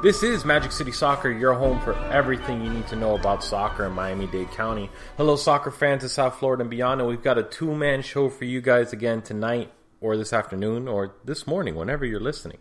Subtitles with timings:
[0.00, 3.84] This is Magic City Soccer, your home for everything you need to know about soccer
[3.84, 4.88] in Miami Dade County.
[5.16, 8.28] Hello, soccer fans of South Florida and beyond, and we've got a two man show
[8.28, 12.58] for you guys again tonight, or this afternoon, or this morning, whenever you're listening.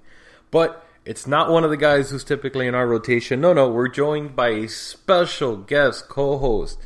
[0.50, 3.40] But it's not one of the guys who's typically in our rotation.
[3.40, 6.80] No, no, we're joined by a special guest co host,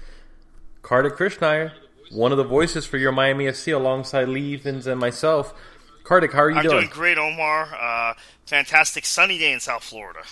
[0.82, 1.72] Kartik Krishnaiyer,
[2.12, 5.54] one of the voices for your Miami FC alongside Lee Evans and myself.
[6.04, 6.66] Kartik, how are you doing?
[6.66, 6.82] I'm doing?
[6.88, 7.74] doing great, Omar.
[7.74, 8.14] Uh,
[8.46, 10.24] fantastic sunny day in South Florida.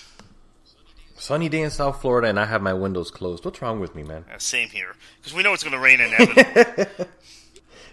[1.19, 3.45] Sunny day in South Florida, and I have my windows closed.
[3.45, 4.25] What's wrong with me, man?
[4.33, 6.85] Uh, same here, because we know it's going to rain inevitably.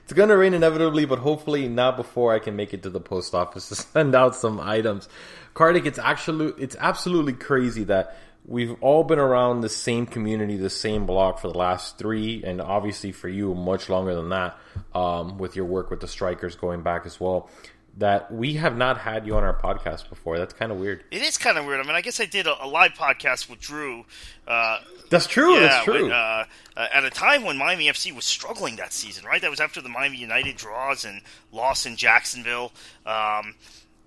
[0.07, 3.01] It's going to rain inevitably, but hopefully not before I can make it to the
[3.01, 5.09] post office to send out some items.
[5.53, 10.71] Kartik, it's actually it's absolutely crazy that we've all been around the same community, the
[10.71, 14.57] same block for the last three, and obviously for you much longer than that,
[14.95, 17.51] um, with your work with the Strikers going back as well.
[17.99, 20.39] That we have not had you on our podcast before.
[20.39, 21.03] That's kind of weird.
[21.11, 21.81] it is kind of weird.
[21.81, 24.05] I mean, I guess I did a, a live podcast with Drew.
[24.47, 25.55] Uh, That's true.
[25.55, 26.03] yeah, that's true.
[26.03, 26.45] when, uh,
[26.77, 29.41] uh, at a time when Miami FC was struggling that season, right?
[29.41, 32.73] That was after the Miami United draws and loss in Jacksonville.
[33.07, 33.55] Um,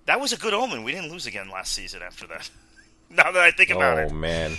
[0.06, 0.84] that was a good omen.
[0.84, 2.48] We didn't lose again last season after that.
[3.10, 4.10] now that I think about oh it.
[4.12, 4.52] Oh man.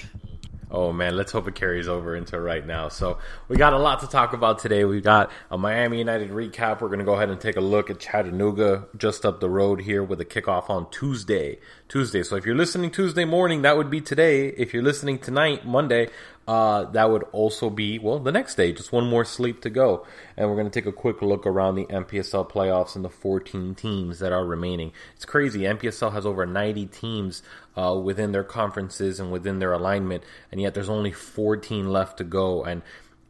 [0.73, 2.87] Oh man, let's hope it carries over into right now.
[2.87, 3.17] So
[3.49, 4.85] we got a lot to talk about today.
[4.85, 6.79] We got a Miami United recap.
[6.79, 9.81] We're going to go ahead and take a look at Chattanooga just up the road
[9.81, 11.59] here with a kickoff on Tuesday.
[11.91, 12.23] Tuesday.
[12.23, 14.47] So if you're listening Tuesday morning, that would be today.
[14.47, 16.07] If you're listening tonight, Monday,
[16.47, 18.71] uh, that would also be well the next day.
[18.71, 20.07] Just one more sleep to go,
[20.37, 23.75] and we're going to take a quick look around the NPSL playoffs and the 14
[23.75, 24.93] teams that are remaining.
[25.17, 25.63] It's crazy.
[25.63, 27.43] NPSL has over 90 teams
[27.75, 32.23] uh, within their conferences and within their alignment, and yet there's only 14 left to
[32.23, 32.83] go, and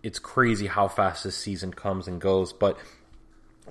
[0.03, 2.53] it's crazy how fast this season comes and goes.
[2.53, 2.77] But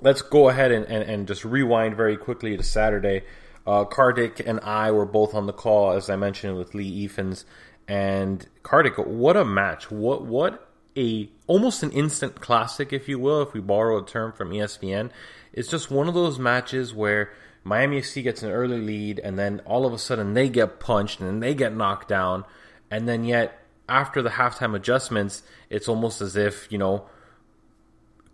[0.03, 3.23] let's go ahead and, and, and just rewind very quickly to Saturday.
[3.71, 7.45] Uh, Kartik and I were both on the call, as I mentioned, with Lee Evans.
[7.87, 9.93] And Kartik, what a match!
[9.93, 14.33] What what a almost an instant classic, if you will, if we borrow a term
[14.33, 15.11] from ESPN.
[15.53, 17.33] It's just one of those matches where
[17.63, 21.21] Miami FC gets an early lead, and then all of a sudden they get punched
[21.21, 22.45] and they get knocked down,
[22.91, 23.57] and then yet
[23.89, 27.07] after the halftime adjustments, it's almost as if you know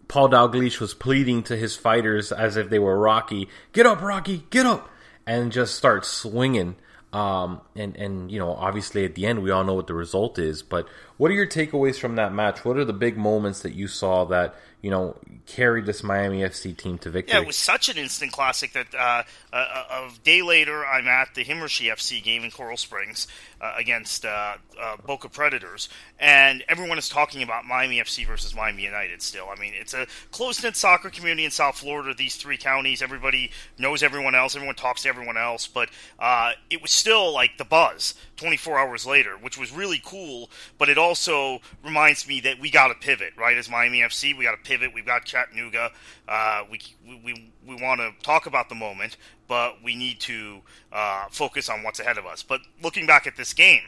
[0.09, 4.47] Paul Dalglish was pleading to his fighters as if they were Rocky, "Get up, Rocky,
[4.49, 4.89] get up!"
[5.27, 6.77] And just start swinging.
[7.13, 10.39] Um, and and you know, obviously at the end, we all know what the result
[10.39, 10.63] is.
[10.63, 12.65] But what are your takeaways from that match?
[12.65, 15.17] What are the big moments that you saw that you know
[15.47, 17.35] carried this Miami FC team to victory?
[17.35, 19.23] Yeah, it was such an instant classic that uh,
[19.53, 23.27] a, a day later I'm at the Himmershey FC game in Coral Springs
[23.61, 28.83] uh, against uh, uh, Boca Predators, and everyone is talking about Miami FC versus Miami
[28.85, 29.23] United.
[29.23, 32.15] Still, I mean, it's a close knit soccer community in South Florida.
[32.15, 34.55] These three counties, everybody knows everyone else.
[34.55, 39.07] Everyone talks to everyone else, but uh, it was still like the buzz 24 hours
[39.07, 40.51] later, which was really cool.
[40.79, 43.57] But it also reminds me that we got to pivot, right?
[43.57, 44.93] As Miami FC, we got to pivot.
[44.95, 45.93] We've got Chattanooga.
[46.29, 46.81] Uh, we
[47.25, 49.17] we we want to talk about the moment,
[49.49, 50.61] but we need to
[50.93, 52.43] uh, focus on what's ahead of us.
[52.43, 53.83] But looking back at this game,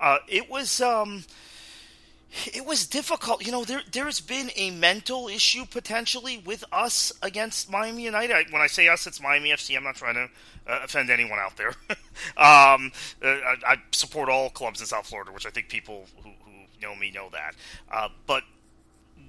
[0.00, 0.80] uh, it was.
[0.80, 1.24] Um,
[2.52, 3.46] it was difficult.
[3.46, 8.52] You know, there there's been a mental issue potentially with us against Miami United.
[8.52, 9.76] When I say us, it's Miami FC.
[9.76, 10.28] I'm not trying to
[10.66, 11.68] uh, offend anyone out there.
[12.36, 16.30] um, uh, I, I support all clubs in South Florida, which I think people who,
[16.44, 17.54] who know me know that.
[17.90, 18.42] Uh, but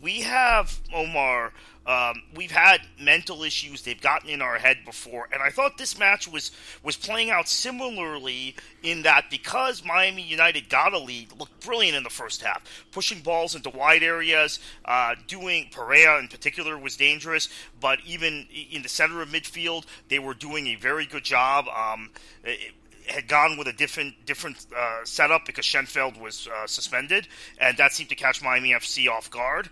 [0.01, 1.53] we have Omar.
[1.85, 5.97] Um, we've had mental issues; they've gotten in our head before, and I thought this
[5.97, 6.51] match was
[6.83, 12.03] was playing out similarly in that because Miami United got a lead, looked brilliant in
[12.03, 17.47] the first half, pushing balls into wide areas, uh, doing Perea in particular was dangerous,
[17.79, 21.67] but even in the center of midfield, they were doing a very good job.
[21.69, 22.09] Um,
[22.44, 22.73] it,
[23.07, 27.27] had gone with a different different uh, setup because Schenfeld was uh, suspended,
[27.59, 29.69] and that seemed to catch Miami FC off guard.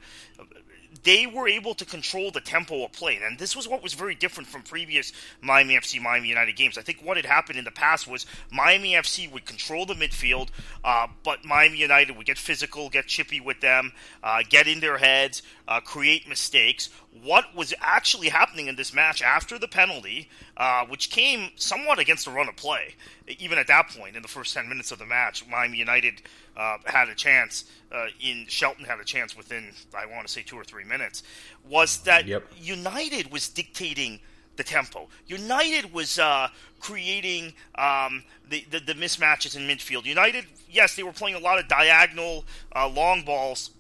[1.04, 3.20] they were able to control the tempo of play.
[3.24, 5.12] And this was what was very different from previous
[5.42, 6.78] Miami FC Miami United games.
[6.78, 10.50] I think what had happened in the past was Miami FC would control the midfield,
[10.84, 13.92] uh, but Miami United would get physical, get chippy with them,
[14.24, 16.90] uh, get in their heads, uh, create mistakes.
[17.24, 22.26] What was actually happening in this match after the penalty, uh, which came somewhat against
[22.26, 22.96] the run of play,
[23.28, 26.22] even at that point in the first 10 minutes of the match, Miami United
[26.56, 30.42] uh, had a chance uh, in Shelton had a chance within I want to say
[30.44, 31.24] two or three minutes
[31.68, 32.52] was that Yep.
[32.62, 34.20] United was dictating
[34.58, 35.10] the tempo.
[35.28, 36.48] United was uh,
[36.80, 40.06] creating um, the, the the mismatches in midfield.
[40.06, 42.46] United, yes, they were playing a lot of diagonal
[42.76, 43.72] uh, long balls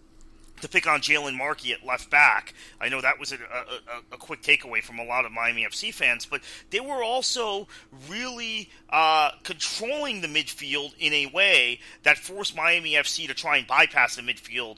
[0.62, 2.54] to pick on Jalen Markey at left back.
[2.80, 5.94] I know that was a, a, a, quick takeaway from a lot of Miami FC
[5.94, 7.68] fans, but they were also
[8.10, 13.68] really uh, controlling the midfield in a way that forced Miami FC to try and
[13.68, 14.78] bypass the midfield.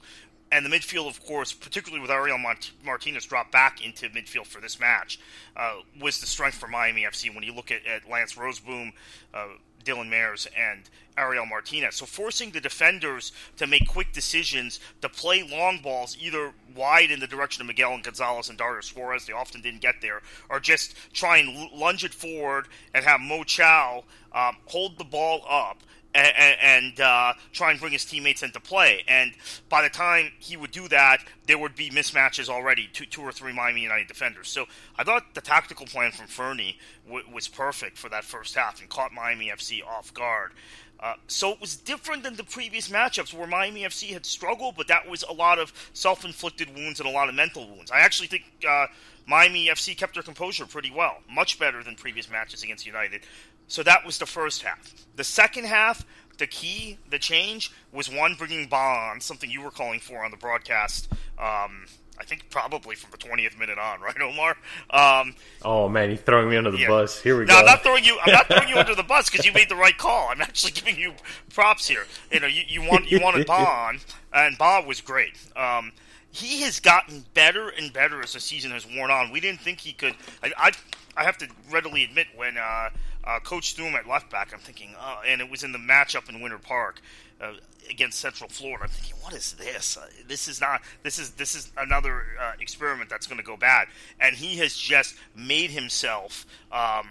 [0.50, 4.62] And the midfield, of course, particularly with Ariel Mart- Martinez dropped back into midfield for
[4.62, 5.20] this match,
[5.58, 7.34] uh, was the strength for Miami FC.
[7.34, 8.94] When you look at, at Lance Rozeboom,
[9.34, 9.48] uh,
[9.88, 11.96] Dylan Mares and Ariel Martinez.
[11.96, 17.20] So forcing the defenders to make quick decisions to play long balls either wide in
[17.20, 20.60] the direction of Miguel and Gonzalez and Dario Suarez, they often didn't get there, or
[20.60, 24.04] just try and lunge it forward and have Mo Chow
[24.34, 25.82] um, hold the ball up
[26.18, 29.04] and, and uh, try and bring his teammates into play.
[29.08, 29.34] And
[29.70, 33.32] by the time he would do that, there would be mismatches already, two, two or
[33.32, 34.50] three Miami United defenders.
[34.50, 34.66] So
[34.98, 38.90] I thought the tactical plan from Fernie w- was perfect for that first half and
[38.90, 40.54] caught Miami FC off guard.
[41.00, 44.88] Uh, so it was different than the previous matchups where Miami FC had struggled, but
[44.88, 47.92] that was a lot of self-inflicted wounds and a lot of mental wounds.
[47.92, 48.88] I actually think uh,
[49.28, 53.22] Miami FC kept their composure pretty well, much better than previous matches against United.
[53.68, 54.94] So that was the first half.
[55.16, 56.06] The second half,
[56.38, 60.38] the key, the change was one bringing Bond, something you were calling for on the
[60.38, 61.12] broadcast.
[61.38, 61.86] Um,
[62.20, 64.58] I think probably from the 20th minute on, right, Omar?
[64.90, 66.88] Um, Oh man, he's throwing me under the yeah.
[66.88, 67.22] bus.
[67.22, 67.54] Here we go.
[67.54, 67.60] no, go.
[67.60, 68.18] I'm not throwing you.
[68.24, 70.30] I'm not throwing you under the bus because you made the right call.
[70.30, 71.14] I'm actually giving you
[71.54, 72.06] props here.
[72.32, 74.04] You know, you, you want you wanted Bond,
[74.34, 75.38] and Bob was great.
[75.56, 75.92] Um,
[76.32, 79.32] he has gotten better and better as the season has worn on.
[79.32, 80.16] We didn't think he could.
[80.44, 80.72] I I,
[81.16, 82.90] I have to readily admit when uh,
[83.28, 85.78] uh, Coach threw him at left back, I'm thinking, uh, and it was in the
[85.78, 87.02] matchup in Winter Park.
[87.40, 87.52] Uh,
[87.90, 89.96] against Central Florida, I'm thinking, what is this?
[89.96, 90.82] Uh, this is not.
[91.04, 93.88] This is this is another uh, experiment that's going to go bad.
[94.20, 97.08] And he has just made himself um,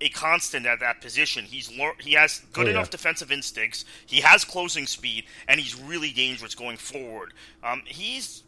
[0.00, 1.44] a constant at that position.
[1.44, 2.76] He's lear- he has good Oh, yeah.
[2.76, 3.84] enough defensive instincts.
[4.06, 7.34] He has closing speed, and he's really dangerous going forward.
[7.62, 8.42] Um, he's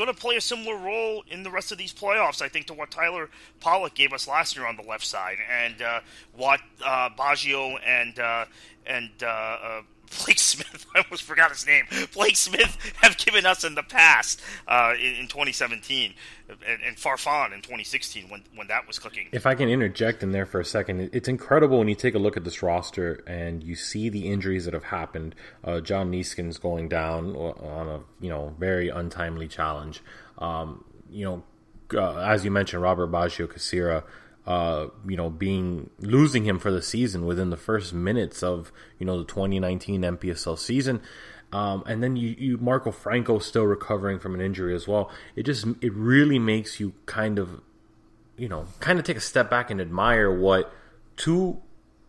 [0.00, 2.74] going to play a similar role in the rest of these playoffs, I think, to
[2.74, 3.28] what Tyler
[3.60, 6.00] Pollock gave us last year on the left side, and uh,
[6.34, 8.46] what uh, Baggio and uh,
[8.86, 9.82] and uh, uh,
[10.24, 14.40] Blake Smith, I almost forgot his name, Blake Smith have given us in the past
[14.66, 16.14] uh, in, in 2017,
[16.48, 19.28] and, and Farfan in 2016 when when that was cooking.
[19.32, 22.18] If I can interject in there for a second, it's incredible when you take a
[22.18, 25.34] look at this roster and you see the injuries that have happened.
[25.62, 30.02] Uh, John Neeskens going down on a you know very untimely challenge.
[30.38, 31.42] Um, you know,
[31.94, 34.04] uh, as you mentioned, Robert Baggio Casira.
[34.50, 39.06] Uh, you know, being losing him for the season within the first minutes of you
[39.06, 41.00] know the 2019 NPSL season,
[41.52, 45.10] um, and then you, you Marco Franco still recovering from an injury as well.
[45.36, 47.60] It just it really makes you kind of
[48.40, 50.72] you know, kind of take a step back and admire what
[51.14, 51.60] two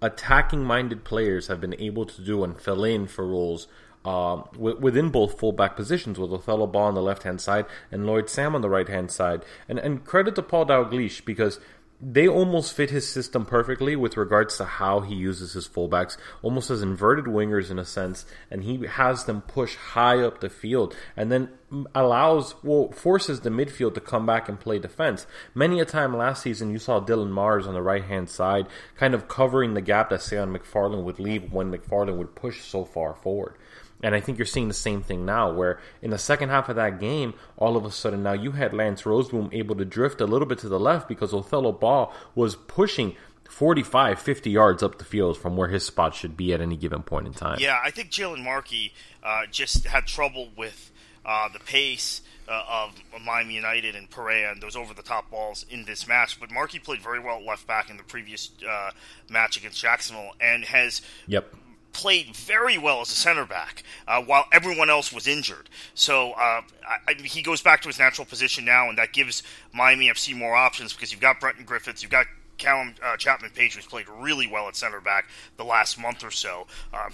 [0.02, 3.68] attacking minded players have been able to do and fill in for roles
[4.06, 8.08] um, wi- within both fullback positions with Othello Bah on the left hand side and
[8.08, 9.44] Lloyd Sam on the right hand side.
[9.68, 11.60] And, and credit to Paul Dalglish because
[12.02, 16.72] they almost fit his system perfectly with regards to how he uses his fullbacks, almost
[16.72, 20.96] as inverted wingers in a sense, and he has them push high up the field
[21.16, 21.50] and then
[21.94, 25.28] allows, well, forces the midfield to come back and play defense.
[25.54, 29.14] Many a time last season, you saw Dylan Mares on the right hand side, kind
[29.14, 33.14] of covering the gap that Sean McFarland would leave when McFarland would push so far
[33.14, 33.56] forward.
[34.04, 36.76] And I think you're seeing the same thing now, where in the second half of
[36.76, 40.26] that game, all of a sudden now you had Lance Rozeboom able to drift a
[40.26, 43.16] little bit to the left because Othello Bah was pushing
[43.50, 47.04] 45, 50 yards up the field from where his spot should be at any given
[47.04, 47.58] point in time.
[47.60, 48.94] Yeah, I think Jalen Markey
[49.24, 50.92] uh, just had trouble with
[51.26, 55.66] uh, the pace uh, of Miami United and Perea and those over the top balls
[55.70, 56.40] in this match.
[56.40, 58.92] But Markey played very well at left back in the previous uh,
[59.30, 61.54] match against Jacksonville and has Yep.
[61.94, 65.70] Played very well as a center back uh, while everyone else was injured.
[65.94, 69.44] So uh, I, I, he goes back to his natural position now, and that gives
[69.74, 73.76] Miami FC more options because you've got Brenton Griffiths, you've got Callum uh, Chapman Page,
[73.76, 76.68] who's played really well at center back the last month or so.
[76.94, 77.12] Um,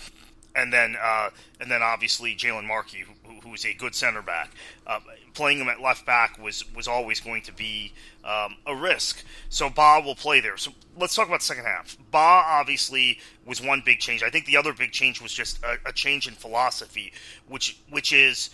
[0.55, 4.51] and then uh, and then obviously Jalen Markey, who, who is a good center back.
[4.85, 4.99] Uh,
[5.33, 7.93] playing him at left back was was always going to be
[8.25, 9.23] um, a risk.
[9.49, 10.57] So Ba will play there.
[10.57, 11.95] So let's talk about the second half.
[12.11, 14.23] Ba obviously was one big change.
[14.23, 17.13] I think the other big change was just a, a change in philosophy,
[17.47, 18.49] which which is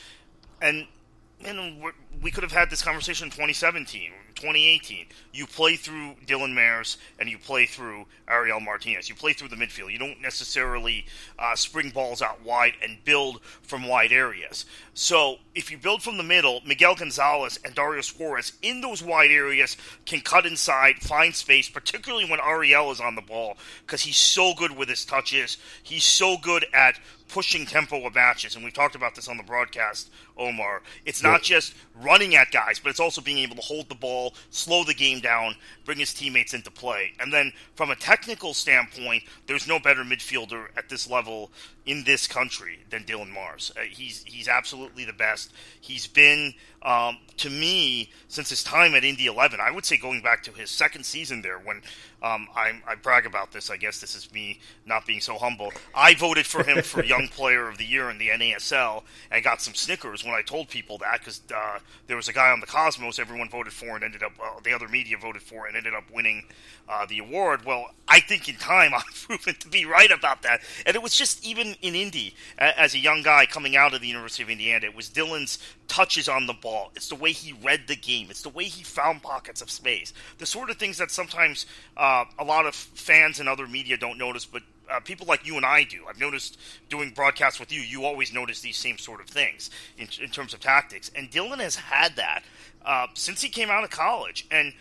[0.61, 0.85] and
[1.45, 1.81] and
[2.23, 4.11] we could have had this conversation in 2017
[4.43, 9.07] 2018, you play through Dylan Mares and you play through Ariel Martinez.
[9.07, 9.91] You play through the midfield.
[9.91, 11.05] You don't necessarily
[11.39, 14.65] uh, spring balls out wide and build from wide areas.
[14.93, 19.31] So if you build from the middle, Miguel Gonzalez and Dario Suarez in those wide
[19.31, 24.17] areas can cut inside, find space, particularly when Ariel is on the ball, because he's
[24.17, 25.57] so good with his touches.
[25.81, 26.99] He's so good at
[27.29, 30.83] pushing tempo of matches, and we've talked about this on the broadcast, Omar.
[31.05, 31.73] It's not just
[32.13, 35.19] running at guys, but it's also being able to hold the ball, slow the game
[35.19, 37.11] down, bring his teammates into play.
[37.19, 41.49] And then from a technical standpoint, there's no better midfielder at this level
[41.85, 43.71] in this country than Dylan Mares.
[43.75, 45.51] Uh, he's he's absolutely the best.
[45.79, 49.59] He's been um, to me since his time at Indy 11.
[49.59, 51.81] I would say going back to his second season there when
[52.21, 53.69] um, I, I brag about this.
[53.69, 55.73] I guess this is me not being so humble.
[55.93, 59.61] I voted for him for Young Player of the Year in the NASL and got
[59.61, 62.67] some snickers when I told people that because uh, there was a guy on the
[62.67, 65.93] Cosmos everyone voted for and ended up uh, the other media voted for and ended
[65.93, 66.45] up winning
[66.87, 67.65] uh, the award.
[67.65, 71.15] Well, I think in time I've proven to be right about that, and it was
[71.15, 74.85] just even in Indy as a young guy coming out of the University of Indiana,
[74.85, 76.91] it was Dylan's touches on the ball.
[76.95, 78.27] It's the way he read the game.
[78.29, 80.13] It's the way he found pockets of space.
[80.37, 81.65] The sort of things that sometimes
[81.97, 85.57] uh, a lot of fans and other media don't notice, but uh, people like you
[85.57, 86.03] and I do.
[86.07, 86.59] I've noticed
[86.89, 90.53] doing broadcasts with you, you always notice these same sort of things in, in terms
[90.53, 91.09] of tactics.
[91.15, 92.43] And Dylan has had that
[92.85, 94.45] uh, since he came out of college.
[94.51, 94.73] And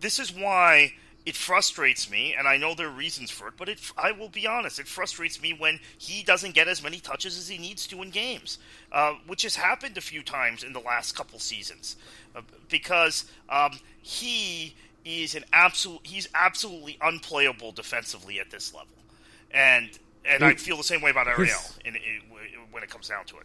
[0.00, 0.94] this is why
[1.26, 4.28] it frustrates me, and I know there are reasons for it, but it, I will
[4.28, 7.86] be honest, it frustrates me when he doesn't get as many touches as he needs
[7.88, 8.58] to in games,
[8.92, 11.96] uh, which has happened a few times in the last couple seasons,
[12.36, 14.74] uh, because um, he
[15.06, 18.96] is an absolute, he's absolutely unplayable defensively at this level,
[19.50, 22.00] and and I feel the same way about Ariel in, in,
[22.70, 23.44] when it comes down to it.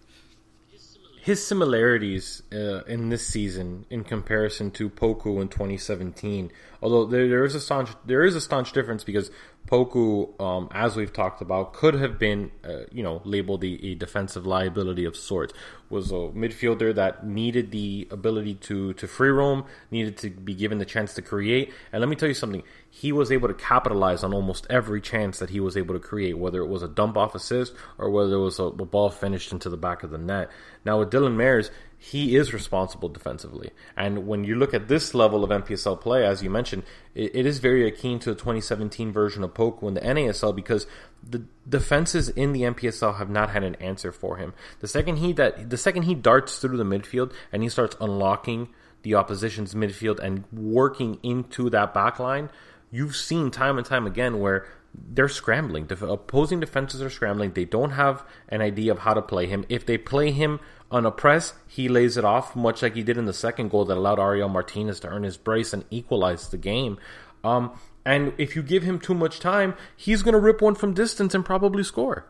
[1.22, 6.50] His similarities uh, in this season in comparison to Poku in 2017,
[6.82, 9.32] although there, there is a staunch there is a staunch difference because
[9.68, 13.94] Poku, um, as we've talked about, could have been, uh, you know, labeled a, a,
[13.94, 15.54] defensive liability of sorts.
[15.92, 20.80] Was a midfielder that needed the ability to to free roam, needed to be given
[20.80, 21.72] the chance to create.
[21.92, 25.38] And let me tell you something: he was able to capitalize on almost every chance
[25.38, 28.36] that he was able to create, whether it was a dump off assist or whether
[28.36, 30.50] it was a, a ball finished into the back of the net.
[30.84, 31.70] Now with Dylan Mares,
[32.02, 33.72] he is responsible defensively.
[33.98, 37.46] And when you look at this level of NPSL play, as you mentioned, it, it
[37.46, 40.88] is very akin to the 2017 version of Poku in the NASL because
[41.22, 44.54] the defenses in the NPSL have not had an answer for him.
[44.80, 48.70] The second he that the second he darts through the midfield and he starts unlocking
[49.04, 52.50] the opposition's midfield and working into that back line,
[52.92, 55.88] you've seen time and time again where they're scrambling.
[55.88, 57.52] The opposing defenses are scrambling.
[57.52, 59.66] They don't have an idea of how to play him.
[59.68, 63.18] If they play him on a press, he lays it off, much like he did
[63.18, 66.58] in the second goal that allowed Ariel Martinez to earn his brace and equalize the
[66.58, 66.98] game.
[67.44, 70.94] Um, and if you give him too much time, he's going to rip one from
[70.94, 72.26] distance and probably score.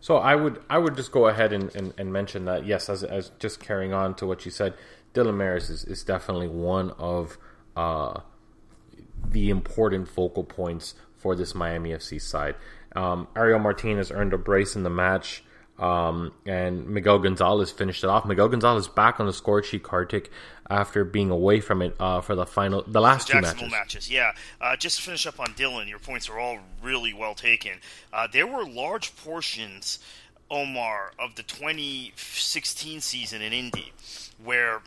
[0.00, 3.04] So I would I would just go ahead and, and, and mention that yes, as,
[3.04, 4.74] as just carrying on to what you said,
[5.14, 7.38] Dylan Mares is, is definitely one of
[7.76, 8.20] uh,
[9.24, 12.56] the important focal points for this Miami FC side.
[12.94, 15.42] Um, Ariel Martinez earned a brace in the match,
[15.78, 18.26] um, and Miguel Gonzalez finished it off.
[18.26, 20.30] Miguel Gonzalez back on the score sheet Kartik
[20.68, 23.70] after being away from it uh, for the final, the last two matches.
[23.70, 24.10] matches.
[24.10, 27.78] Yeah, uh, just to finish up on Dylan, your points are all really well taken.
[28.12, 29.98] Uh, there were large portions,
[30.50, 33.92] Omar, of the 2016 season in Indy
[34.42, 34.82] where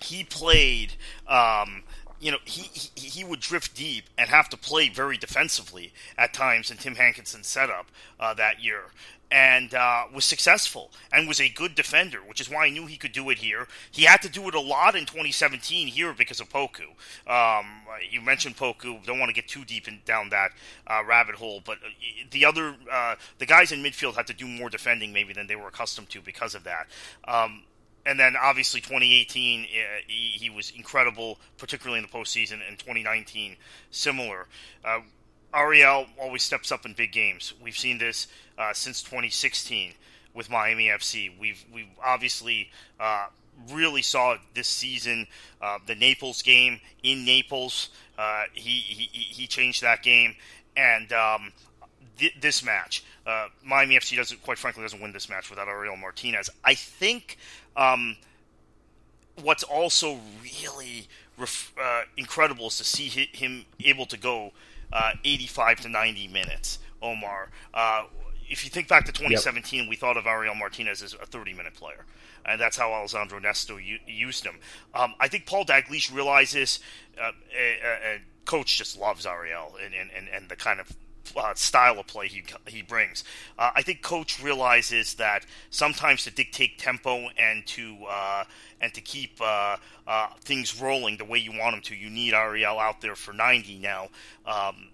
[0.00, 0.94] he played.
[1.26, 1.82] Um,
[2.20, 6.34] you know, he, he, he would drift deep and have to play very defensively at
[6.34, 8.82] times in Tim Hankinson's setup uh, that year,
[9.30, 12.98] and uh, was successful and was a good defender, which is why I knew he
[12.98, 13.68] could do it here.
[13.90, 16.88] He had to do it a lot in 2017 here because of Poku.
[17.26, 17.66] Um,
[18.10, 19.02] you mentioned Poku.
[19.04, 20.50] Don't want to get too deep in, down that
[20.86, 21.88] uh, rabbit hole, but uh,
[22.30, 25.56] the other uh, the guys in midfield had to do more defending maybe than they
[25.56, 26.86] were accustomed to because of that.
[27.26, 27.62] Um,
[28.06, 29.66] and then obviously 2018 uh,
[30.06, 32.60] he, he, was incredible, particularly in the postseason.
[32.66, 33.56] And 2019
[33.90, 34.46] similar.
[34.84, 35.00] Uh,
[35.52, 37.54] Ariel always steps up in big games.
[37.62, 39.92] We've seen this uh, since 2016
[40.34, 41.36] with Miami FC.
[41.38, 43.26] We've we've obviously uh,
[43.70, 45.26] really saw this season.
[45.60, 50.36] Uh, the Naples game in Naples, uh, he, he he changed that game,
[50.76, 51.52] and um,
[52.18, 53.02] th- this match,
[53.64, 56.48] Miami FC doesn't quite frankly doesn't win this match without Ariel Martinez.
[56.64, 57.38] I think
[57.76, 58.16] um,
[59.42, 64.52] what's also really ref- uh, incredible is to see him able to go
[64.92, 66.78] uh, 85 to 90 minutes.
[67.02, 68.04] Omar, uh,
[68.48, 69.88] if you think back to 2017, yep.
[69.88, 72.04] we thought of Ariel Martinez as a 30 minute player.
[72.44, 74.56] And that's how Alessandro Nesta u- used him.
[74.94, 76.80] Um, I think Paul Dalglish realizes,
[77.20, 77.32] uh,
[78.12, 80.92] and coach just loves Ariel and, and, and the kind of
[81.36, 83.24] uh, style of play he he brings.
[83.58, 88.44] Uh, I think coach realizes that sometimes to dictate tempo and to uh,
[88.80, 92.34] and to keep uh, uh, things rolling the way you want them to, you need
[92.34, 94.08] Ariel out there for 90 now.
[94.46, 94.88] Um,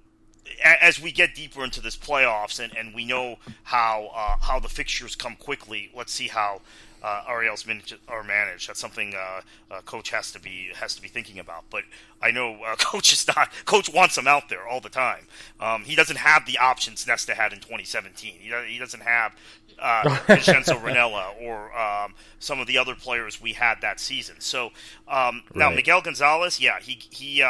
[0.65, 4.69] as we get deeper into this playoffs and, and we know how uh, how the
[4.69, 6.61] fixtures come quickly, let's see how
[7.03, 8.69] uh, Ariel's managed.
[8.69, 11.65] That's something uh, uh, coach has to be has to be thinking about.
[11.71, 11.85] But
[12.23, 13.51] I know uh, coach is not.
[13.65, 15.27] Coach wants him out there all the time.
[15.61, 18.35] Um, he doesn't have the options Nesta had in 2017.
[18.41, 19.35] He, he doesn't have
[19.79, 24.37] uh, Vincenzo Rennella or um, some of the other players we had that season.
[24.39, 24.71] So
[25.09, 25.71] um, now.
[25.71, 27.43] Miguel Gonzalez, yeah, he he.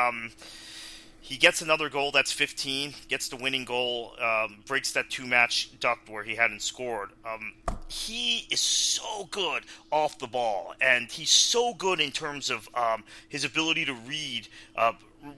[1.27, 5.77] He gets another goal that's 15, gets the winning goal, um, breaks that two match
[5.81, 7.11] duck where he hadn't scored.
[7.29, 7.53] Um,
[7.89, 13.03] he is so good off the ball, and he's so good in terms of um,
[13.29, 14.93] his ability to read uh,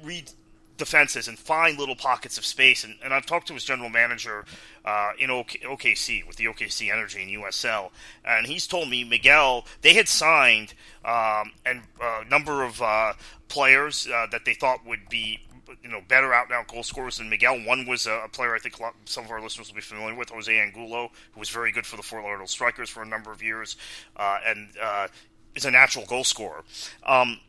[0.04, 0.30] read
[0.76, 2.84] defenses and find little pockets of space.
[2.84, 4.44] And, and I've talked to his general manager
[4.84, 7.92] uh, in OK, OKC with the OKC Energy in USL,
[8.26, 13.14] and he's told me Miguel they had signed um, and a uh, number of uh,
[13.48, 15.40] players uh, that they thought would be
[15.82, 17.58] you know better out out goal scorers than Miguel.
[17.64, 20.14] One was a, a player I think lot, some of our listeners will be familiar
[20.14, 23.32] with, Jose Angulo, who was very good for the Fort Lauderdale Strikers for a number
[23.32, 23.76] of years,
[24.16, 25.08] uh, and uh,
[25.54, 26.64] is a natural goal scorer.
[27.04, 27.40] Um,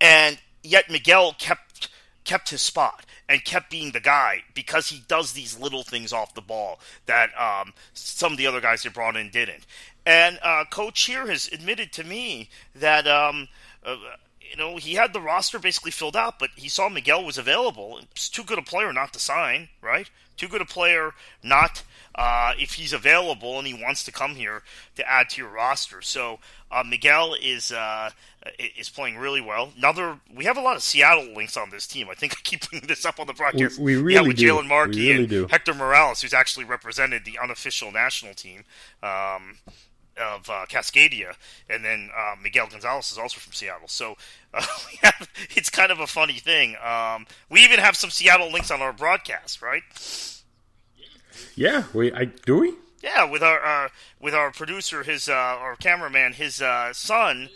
[0.00, 1.88] and yet Miguel kept
[2.24, 6.34] kept his spot and kept being the guy because he does these little things off
[6.34, 9.66] the ball that um, some of the other guys they brought in didn't.
[10.04, 13.48] And uh, coach here has admitted to me that um,
[13.84, 13.96] uh,
[14.52, 17.98] you know, he had the roster basically filled out, but he saw Miguel was available.
[18.10, 20.10] It's too good a player not to sign, right?
[20.36, 21.82] Too good a player not
[22.14, 24.62] uh, if he's available and he wants to come here
[24.96, 26.02] to add to your roster.
[26.02, 26.38] So
[26.70, 28.10] uh, Miguel is uh,
[28.76, 29.72] is playing really well.
[29.74, 32.08] Another, we have a lot of Seattle links on this team.
[32.10, 33.78] I think I keep bringing this up on the broadcast.
[33.78, 34.52] We, we really yeah, with do.
[34.52, 35.46] Jalen Markey really and do.
[35.48, 38.64] Hector Morales, who's actually represented the unofficial national team.
[39.02, 39.56] Um,
[40.16, 41.34] of uh, Cascadia,
[41.68, 43.88] and then uh, Miguel Gonzalez is also from Seattle.
[43.88, 44.16] So
[44.52, 44.64] uh,
[45.02, 46.76] have, it's kind of a funny thing.
[46.84, 49.82] Um, we even have some Seattle links on our broadcast, right?
[51.54, 52.74] Yeah, we I do we?
[53.02, 53.88] Yeah, with our uh,
[54.20, 57.48] with our producer, his uh, our cameraman, his uh, son.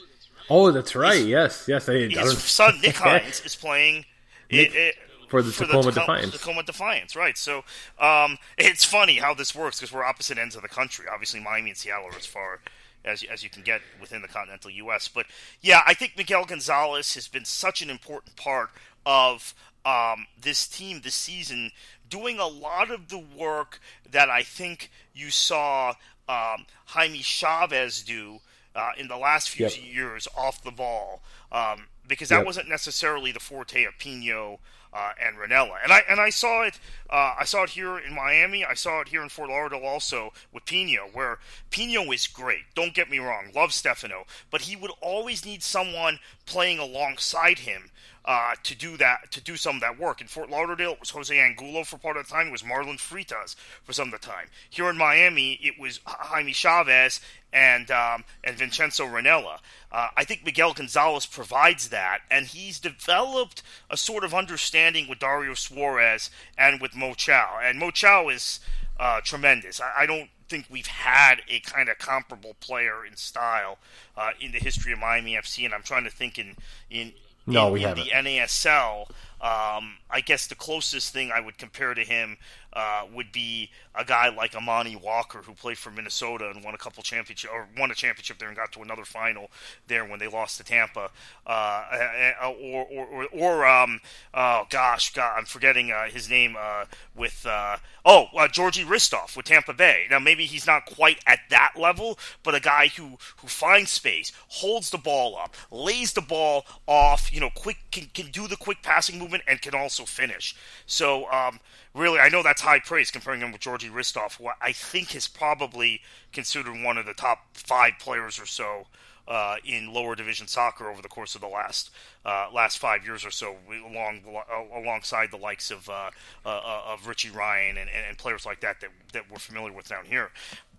[0.48, 1.18] Oh, that's right.
[1.18, 1.88] His, yes, yes.
[1.88, 4.04] I, his I son Nick Hines is playing.
[4.50, 4.94] Nick, it, it,
[5.28, 6.32] for the for Tacoma the Defiance.
[6.32, 7.36] Tacoma Defiance, right?
[7.36, 7.64] So
[7.98, 11.06] um, it's funny how this works because we're opposite ends of the country.
[11.12, 12.60] Obviously, Miami and Seattle are as far
[13.04, 15.08] as as you can get within the continental U.S.
[15.08, 15.26] But
[15.60, 18.70] yeah, I think Miguel Gonzalez has been such an important part
[19.04, 21.70] of um, this team this season,
[22.08, 25.94] doing a lot of the work that I think you saw
[26.28, 28.40] um, Jaime Chavez do.
[28.74, 29.72] Uh, in the last few yep.
[29.82, 32.46] years, off the ball, um, because that Yep.
[32.46, 34.58] wasn't necessarily the forte of Pinho
[34.96, 35.76] uh, and Rennella.
[35.82, 36.80] And I and I saw it.
[37.10, 38.64] Uh, I saw it here in Miami.
[38.64, 41.38] I saw it here in Fort Lauderdale also with Pinho, where
[41.70, 42.64] Pinho is great.
[42.74, 47.90] Don't get me wrong, love Stefano, but he would always need someone playing alongside him.
[48.26, 50.20] Uh, to do that, to do some of that work.
[50.20, 52.48] In Fort Lauderdale, it was Jose Angulo for part of the time.
[52.48, 54.48] It was Marlon Fritas for some of the time.
[54.68, 57.20] Here in Miami, it was Jaime Chavez
[57.52, 59.58] and um, and Vincenzo Rennella.
[59.92, 65.20] Uh, I think Miguel Gonzalez provides that, and he's developed a sort of understanding with
[65.20, 67.60] Dario Suarez and with Mo Chow.
[67.62, 68.60] And Mo Chow is
[68.98, 69.80] uh, tremendous.
[69.80, 73.78] I, I, don't think we've had a kind of comparable player in style
[74.16, 76.56] uh, in the history of Miami FC, and I'm trying to think in
[76.90, 77.12] in
[77.46, 78.04] No, in, we haven't.
[78.04, 79.08] the NASL.
[79.40, 82.38] Um, I guess the closest thing I would compare to him
[82.72, 86.78] uh, would be a guy like Amani Walker, who played for Minnesota and won a
[86.78, 89.50] couple championship or won a championship there and got to another final
[89.88, 91.10] there when they lost to Tampa.
[91.46, 94.00] Uh, uh, or or or, or um,
[94.34, 99.36] oh gosh, God, I'm forgetting uh, his name uh, with uh, oh uh, Georgi Hristov
[99.36, 100.06] with Tampa Bay.
[100.10, 104.32] Now maybe he's not quite at that level, but a guy who who finds space,
[104.48, 108.56] holds the ball up, lays the ball off, you know, quick can, can do the
[108.56, 110.54] quick passing move movement and can also finish.
[110.86, 111.58] So, um,
[111.94, 115.26] really, I know that's high praise comparing him with Georgi Hristov, who I think is
[115.26, 116.00] probably
[116.32, 118.86] considered one of the top five players or so
[119.28, 121.90] uh, in lower division soccer over the course of the last
[122.24, 126.10] uh, last five years or so, along uh, alongside the likes of uh,
[126.44, 130.04] uh, of Richie Ryan and, and, players like that that that we're familiar with down
[130.04, 130.30] here.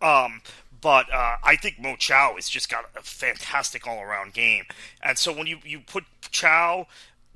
[0.01, 0.41] Um,
[0.79, 4.65] but uh, I think Mo Chow has just got a fantastic all around game,
[5.01, 6.87] and so when you you put Chow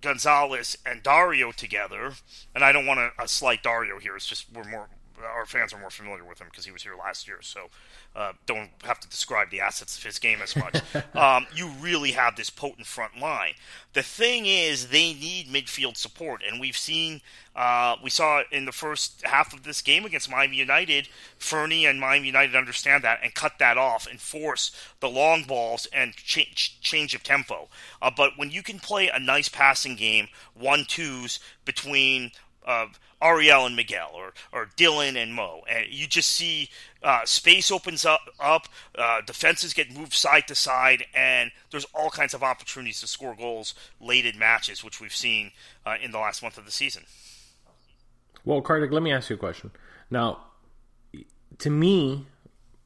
[0.02, 2.14] Gonzalez and Dario together,
[2.54, 4.16] and I don't want to slight Dario here.
[4.16, 4.88] It's just we're more
[5.24, 7.42] our fans are more familiar with him because he was here last year.
[7.42, 7.70] So
[8.16, 10.82] uh, don't have to describe the assets of his game as much.
[11.16, 13.54] um, you really have this potent front line.
[13.94, 17.22] The thing is, they need midfield support, and we've seen,
[17.56, 22.00] uh, we saw in the first half of this game against Miami United, Fernie and
[22.00, 26.80] Miami United understand that and cut that off and force the long balls and change,
[26.82, 27.70] change of tempo.
[28.02, 32.32] Uh, but when you can play a nice passing game, one twos between
[32.66, 32.88] uh,
[33.22, 35.62] Ariel and Miguel or, or Dylan and Mo.
[35.70, 36.70] And you just see
[37.04, 42.10] uh, space opens up, up uh, defenses get moved side to side, and there's all
[42.10, 45.52] kinds of opportunities to score goals late in matches, which we've seen
[45.86, 47.04] uh, in the last month of the season.
[48.44, 49.72] Well, Kartik, let me ask you a question.
[50.10, 50.40] Now,
[51.60, 52.26] to me,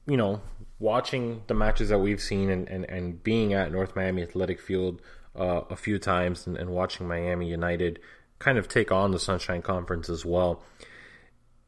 [0.05, 0.41] you know,
[0.79, 5.01] watching the matches that we've seen and, and, and being at North Miami Athletic Field
[5.33, 7.99] uh, a few times and, and watching Miami United–
[8.39, 10.63] kind of take on the Sunshine Conference as well.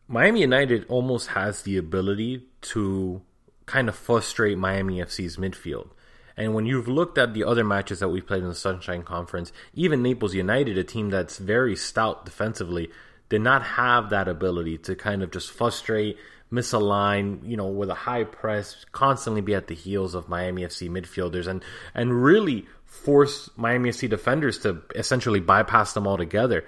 [0.07, 3.21] Miami United almost has the ability to
[3.65, 5.89] kind of frustrate Miami FC's midfield.
[6.37, 9.51] And when you've looked at the other matches that we've played in the Sunshine Conference,
[9.73, 12.89] even Naples United, a team that's very stout defensively,
[13.29, 16.17] did not have that ability to kind of just frustrate,
[16.51, 20.89] misalign, you know, with a high press, constantly be at the heels of Miami FC
[20.89, 26.65] midfielders and and really force Miami FC defenders to essentially bypass them altogether.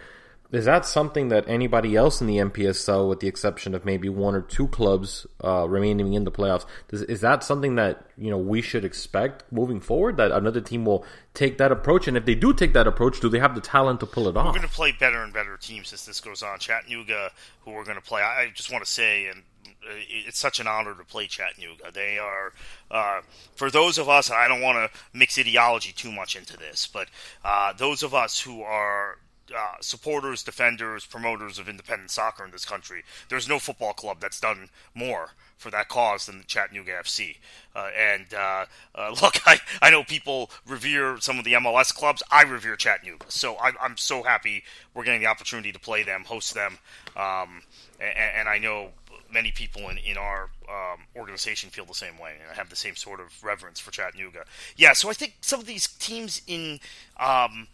[0.52, 4.34] Is that something that anybody else in the NPSL, with the exception of maybe one
[4.34, 8.38] or two clubs uh, remaining in the playoffs, does, is that something that you know
[8.40, 10.18] we should expect moving forward?
[10.18, 11.06] That another team will
[11.36, 14.00] take that approach, and if they do take that approach, do they have the talent
[14.00, 14.48] to pull it off?
[14.48, 16.58] We're going to play better and better teams as this goes on.
[16.58, 17.30] Chattanooga,
[17.64, 19.44] who we're going to play, I just want to say, and
[19.90, 21.92] it's such an honor to play Chattanooga.
[21.92, 22.54] They are,
[22.92, 23.22] uh,
[23.56, 27.08] for those of us, I don't want to mix ideology too much into this, but
[27.44, 29.18] uh, those of us who are
[29.56, 34.40] uh, supporters, defenders, promoters of independent soccer in this country, there's no football club that's
[34.40, 37.38] done more for that cause than the Chattanooga FC.
[37.76, 42.24] Uh, and uh, uh, look, I, I know people revere some of the MLS clubs.
[42.32, 43.26] I revere Chattanooga.
[43.30, 46.78] So I, I'm so happy we're getting the opportunity to play them, host them.
[47.16, 47.62] Um,
[48.00, 48.92] and, and, I know
[49.32, 52.96] many people in, in our um, organization feel the same way and have the same
[52.96, 54.46] sort of reverence for Chattanooga.
[54.76, 56.80] Yeah, so I think some of these teams in
[57.20, 57.68] um,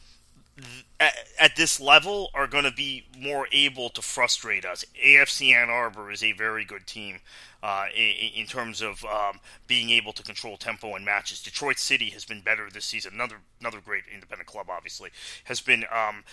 [0.58, 4.86] th- at, at, this level are going to be more able to frustrate us.
[5.04, 7.20] AFC Ann Arbor is a very good team
[7.66, 11.42] uh, in, in, terms of um, being able to control tempo and matches.
[11.42, 13.14] Detroit City has been better this season.
[13.16, 15.10] Another another great independent club, obviously,
[15.46, 16.24] has been um,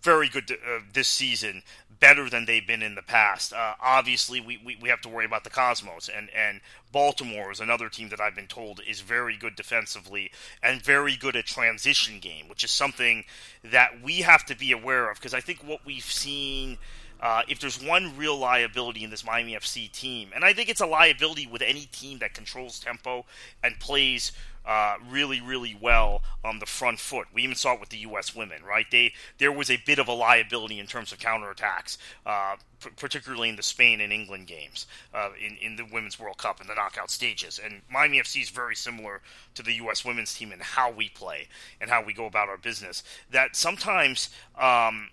[0.00, 1.64] very good uh, this season
[1.98, 3.52] better than they've been in the past.
[3.52, 6.60] Uh, obviously, we, we, we have to worry about the Cosmos, and, and
[6.92, 10.30] Baltimore is another team that I've been told is very good defensively
[10.62, 13.24] and very good at transition game, which is something
[13.64, 16.78] that we have to be aware of because I think what we've seen.
[17.20, 20.80] Uh, if there's one real liability in this Miami FC team, and I think it's
[20.80, 23.24] a liability with any team that controls tempo
[23.62, 24.32] and plays
[24.68, 27.26] uh, really, really well on the front foot.
[27.32, 28.36] We even saw it with the U.S.
[28.36, 28.84] women, right?
[28.90, 33.48] They there was a bit of a liability in terms of counterattacks, uh, p- particularly
[33.48, 36.74] in the Spain and England games uh, in in the Women's World Cup and the
[36.74, 37.58] knockout stages.
[37.62, 39.22] And Miami FC is very similar
[39.54, 40.04] to the U.S.
[40.04, 41.48] women's team in how we play
[41.80, 43.02] and how we go about our business.
[43.30, 44.28] That sometimes.
[44.54, 45.08] Um,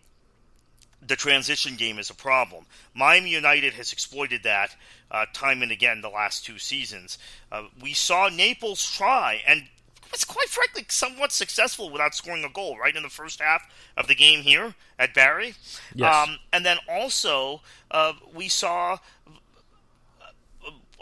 [1.08, 2.66] the transition game is a problem.
[2.94, 4.76] Miami United has exploited that
[5.12, 7.18] uh, time and again the last two seasons.
[7.52, 9.64] Uh, we saw Naples try, and
[10.12, 14.08] was quite frankly somewhat successful without scoring a goal right in the first half of
[14.08, 15.54] the game here at Barry.
[15.94, 16.14] Yes.
[16.14, 18.98] Um, and then also uh, we saw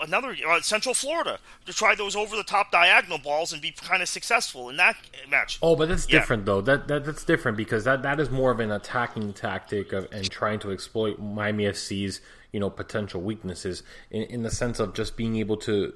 [0.04, 4.02] another uh, Central Florida to try those over the top diagonal balls and be kind
[4.02, 4.96] of successful in that
[5.30, 5.60] match.
[5.62, 6.20] Oh, but that's yeah.
[6.20, 6.62] different though.
[6.62, 10.30] That, that that's different because that that is more of an attacking tactic of, and
[10.30, 15.18] trying to exploit Miami FC's you know potential weaknesses in, in the sense of just
[15.18, 15.94] being able to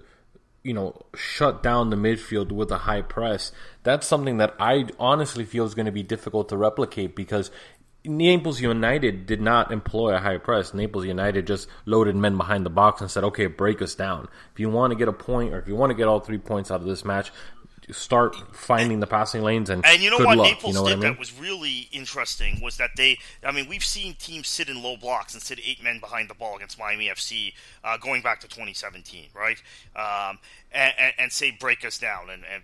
[0.63, 3.51] you know shut down the midfield with a high press.
[3.83, 7.51] That's something that I honestly feel is going to be difficult to replicate because
[8.07, 10.73] Naples United did not employ a high press.
[10.73, 14.27] Naples United just loaded men behind the box and said, "Okay, break us down.
[14.53, 16.37] If you want to get a point, or if you want to get all three
[16.37, 17.31] points out of this match,
[17.91, 20.83] start finding the passing lanes and And you know good what luck, Naples you know
[20.83, 21.11] what did I mean?
[21.13, 23.17] that was really interesting was that they.
[23.43, 26.33] I mean, we've seen teams sit in low blocks and sit eight men behind the
[26.33, 29.61] ball against Miami FC uh, going back to 2017, right?
[29.95, 30.39] Um,
[30.71, 32.43] and, and, and say break us down and.
[32.53, 32.63] and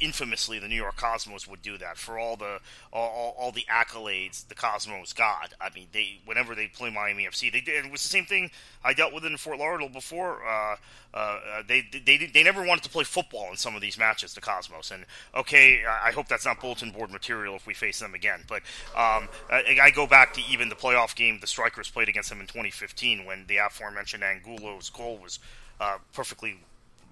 [0.00, 2.58] infamously the New York Cosmos would do that for all the
[2.92, 5.52] all, all, the accolades the Cosmos got.
[5.60, 7.84] I mean, they whenever they play Miami FC, they did.
[7.84, 8.50] It was the same thing
[8.84, 10.46] I dealt with in Fort Lauderdale before.
[10.46, 10.76] Uh,
[11.14, 14.40] uh, they they they never wanted to play football in some of these matches, the
[14.40, 14.90] Cosmos.
[14.90, 18.40] And okay, I hope that's not bulletin board material if we face them again.
[18.48, 18.62] But
[18.96, 22.40] um, I, I go back to even the playoff game the Strikers played against them
[22.40, 25.38] in 2015 when the aforementioned Angulo's goal was
[25.80, 26.58] uh, perfectly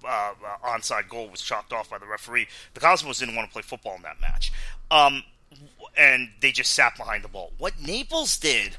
[0.05, 0.33] uh,
[0.65, 2.47] onside goal was chopped off by the referee.
[2.73, 4.51] The Cosmos didn't want to play football in that match,
[4.91, 5.23] um,
[5.97, 7.51] and they just sat behind the ball.
[7.57, 8.77] What Naples did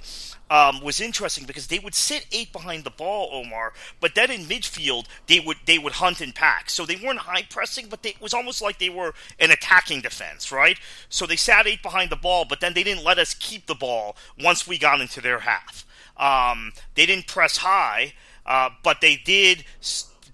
[0.51, 4.43] um, was interesting because they would sit eight behind the ball, Omar, but then in
[4.43, 6.71] midfield they would they would hunt and pack.
[6.71, 10.03] So they weren't high pressing, but they, it was almost like they were an attacking
[10.03, 10.79] defense, right?
[11.09, 13.75] So they sat eight behind the ball, but then they didn't let us keep the
[13.75, 15.87] ball once we got into their half.
[16.17, 18.15] Um, they didn't press high,
[18.47, 19.65] uh, but they did.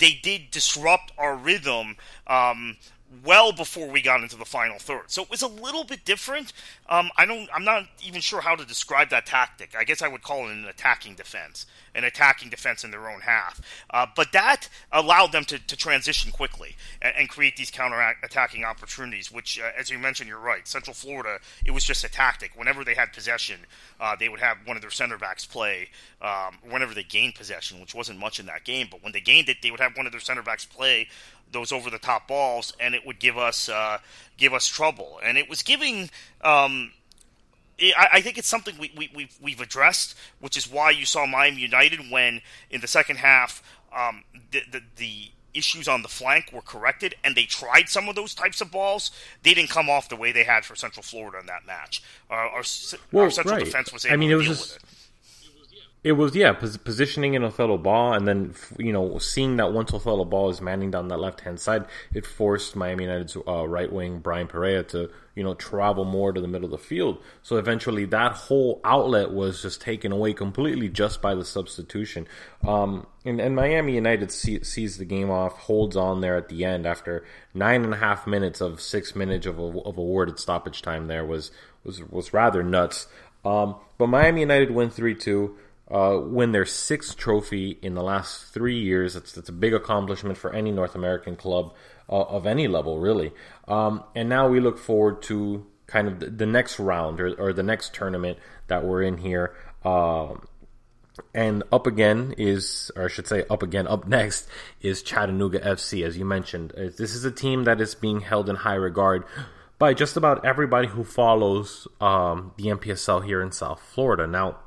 [0.00, 2.76] They did disrupt our rhythm um,
[3.24, 5.04] well before we got into the final third.
[5.06, 6.52] So it was a little bit different.
[6.90, 7.48] Um, I don't.
[7.54, 9.76] I'm not even sure how to describe that tactic.
[9.78, 13.20] I guess I would call it an attacking defense, an attacking defense in their own
[13.20, 13.60] half.
[13.90, 19.30] Uh, but that allowed them to, to transition quickly and, and, create these counter-attacking opportunities.
[19.30, 20.66] Which, uh, as you mentioned, you're right.
[20.66, 22.52] Central Florida, it was just a tactic.
[22.56, 23.60] Whenever they had possession,
[24.00, 25.90] uh, they would have one of their center backs play.
[26.20, 29.48] Um, whenever they gained possession, which wasn't much in that game, but when they gained
[29.48, 31.06] it, they would have one of their center backs play
[31.52, 33.98] those over the top balls, and it would give us uh,
[34.40, 35.20] give us trouble.
[35.22, 36.10] And it was giving.
[36.42, 36.92] Um,
[37.80, 41.26] I, I think it's something we, we, we've, we've addressed, which is why you saw
[41.26, 43.62] Miami United when in the second half
[43.96, 48.14] um, the, the, the issues on the flank were corrected, and they tried some of
[48.16, 49.10] those types of balls.
[49.42, 52.02] They didn't come off the way they had for Central Florida in that match.
[52.30, 52.62] Uh, our,
[53.12, 53.64] well, our Central right.
[53.64, 54.88] defense was able I mean, to it was deal just, with it.
[56.02, 59.92] It was yeah, pos- positioning in Othello Bah, and then you know seeing that once
[59.92, 61.84] Othello Bah is manning down that left hand side,
[62.14, 66.40] it forced Miami United's uh, right wing Brian Perea to you know travel more to
[66.40, 67.22] the middle of the field.
[67.42, 72.26] So eventually, that whole outlet was just taken away completely just by the substitution.
[72.66, 76.64] Um, and, and Miami United see, sees the game off, holds on there at the
[76.64, 81.08] end after nine and a half minutes of six minutes of, of awarded stoppage time.
[81.08, 81.50] There was
[81.84, 83.06] was was rather nuts.
[83.44, 85.56] Um, but Miami United win three two
[85.90, 89.16] uh, win their sixth trophy in the last three years.
[89.16, 91.74] It's, it's a big accomplishment for any North American club
[92.08, 93.32] uh, of any level, really.
[93.66, 97.64] Um, and now we look forward to kind of the, next round or, or, the
[97.64, 99.56] next tournament that we're in here.
[99.84, 100.46] Um,
[101.34, 104.48] and up again is, or I should say, up again, up next
[104.80, 106.72] is Chattanooga FC, as you mentioned.
[106.76, 109.24] Uh, this is a team that is being held in high regard
[109.80, 114.26] by just about everybody who follows um, the NPSL here in South Florida.
[114.26, 114.58] Now,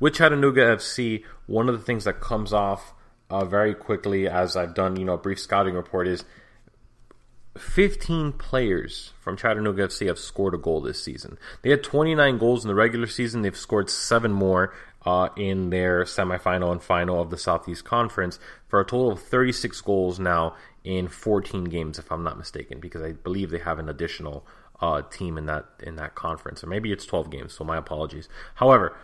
[0.00, 2.94] with Chattanooga FC, one of the things that comes off
[3.30, 6.24] uh, very quickly, as I've done, you know, a brief scouting report, is
[7.58, 11.38] 15 players from Chattanooga FC have scored a goal this season.
[11.62, 13.42] They had 29 goals in the regular season.
[13.42, 18.80] They've scored seven more uh, in their semifinal and final of the Southeast Conference for
[18.80, 23.12] a total of 36 goals now in 14 games, if I'm not mistaken, because I
[23.12, 24.46] believe they have an additional
[24.80, 27.52] uh, team in that in that conference, or maybe it's 12 games.
[27.54, 28.28] So my apologies.
[28.56, 28.96] However,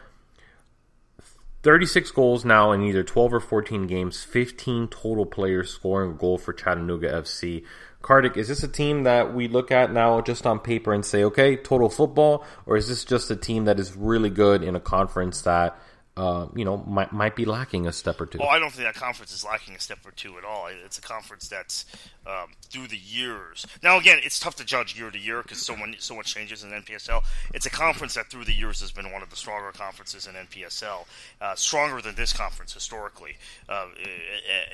[1.62, 6.38] 36 goals now in either 12 or 14 games, 15 total players scoring a goal
[6.38, 7.64] for Chattanooga FC.
[8.00, 11.24] Kartik, is this a team that we look at now just on paper and say,
[11.24, 14.80] okay, total football, or is this just a team that is really good in a
[14.80, 15.76] conference that
[16.18, 18.38] uh, you know, might might be lacking a step or two.
[18.42, 20.66] Oh, I don't think that conference is lacking a step or two at all.
[20.84, 21.86] It's a conference that's
[22.26, 23.64] um, through the years.
[23.84, 26.64] Now, again, it's tough to judge year to year because so many so much changes
[26.64, 27.22] in NPSL.
[27.54, 30.34] It's a conference that through the years has been one of the stronger conferences in
[30.34, 31.06] NPSL,
[31.40, 33.36] uh, stronger than this conference historically.
[33.68, 33.86] Uh,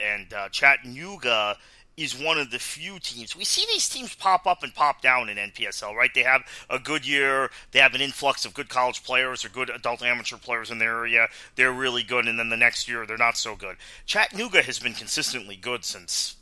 [0.03, 1.59] and uh, Chattanooga
[1.97, 3.37] is one of the few teams.
[3.37, 6.13] We see these teams pop up and pop down in NPSL, right?
[6.13, 9.71] They have a good year, they have an influx of good college players or good
[9.71, 11.29] adult amateur players in their area.
[11.57, 13.77] They're really good, and then the next year they're not so good.
[14.07, 16.37] Chattanooga has been consistently good since.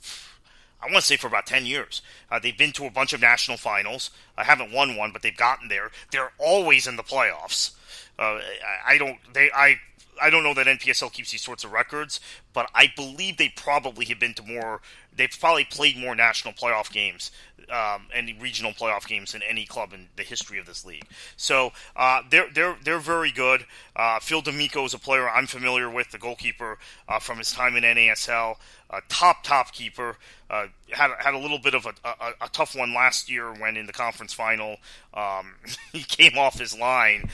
[0.81, 2.03] I want to say for about 10 years.
[2.31, 4.11] Uh, they've been to a bunch of national finals.
[4.37, 5.93] I haven't won one, but they've gotten there.
[6.11, 7.73] They're always in the playoffs.
[8.19, 8.41] Uh,
[8.87, 9.19] I, I don't.
[9.33, 9.51] They.
[9.55, 9.77] I
[10.21, 12.21] I don't know that NPSL keeps these sorts of records,
[12.53, 14.81] but I believe they probably have been to more.
[15.15, 17.31] They've probably played more national playoff games
[17.71, 21.07] um, and regional playoff games in any club in the history of this league.
[21.37, 23.65] So uh, they're they're they're very good.
[23.95, 27.77] Uh, Phil D'Amico is a player I'm familiar with, the goalkeeper uh, from his time
[27.77, 28.57] in NASL.
[29.09, 30.17] Top top keeper.
[30.51, 33.79] Uh, had had a little bit of a, a, a, tough one last year when
[33.79, 34.77] in the conference final
[35.15, 35.55] um,
[35.93, 37.31] he came off his line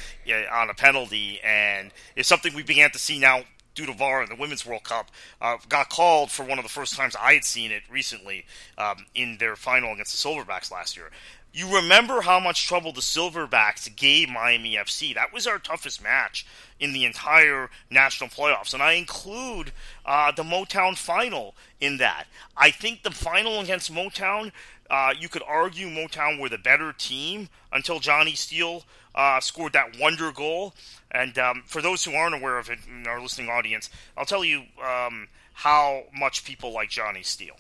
[0.53, 3.43] on a penalty, and it's something we began to see now
[3.79, 5.09] due to VAR in the Women's World Cup,
[5.41, 8.45] uh, got called for one of the first times I had seen it recently
[8.77, 11.11] um, in their final against the Silverbacks last year.
[11.53, 15.15] You remember how much trouble the Silverbacks gave Miami FC.
[15.15, 16.45] That was our toughest match
[16.81, 18.75] in the entire national playoffs.
[18.75, 19.71] And I include
[20.05, 22.25] uh, the Motown final in that.
[22.57, 24.51] I think the final against Motown,
[24.91, 28.83] uh, you could argue Motown were the better team until Johnny Steele
[29.19, 30.73] uh, scored that wonder goal.
[31.11, 34.45] And um, for those who aren't aware of it in our listening audience, I'll tell
[34.45, 37.57] you um, how much people like Johnny Steele.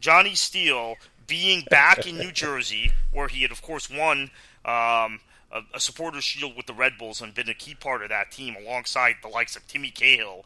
[0.00, 4.30] Johnny Steele being back in New Jersey, where he had, of course, won
[4.64, 8.10] um, a, a supporters shield with the Red Bulls and been a key part of
[8.10, 10.44] that team alongside the likes of Timmy Cahill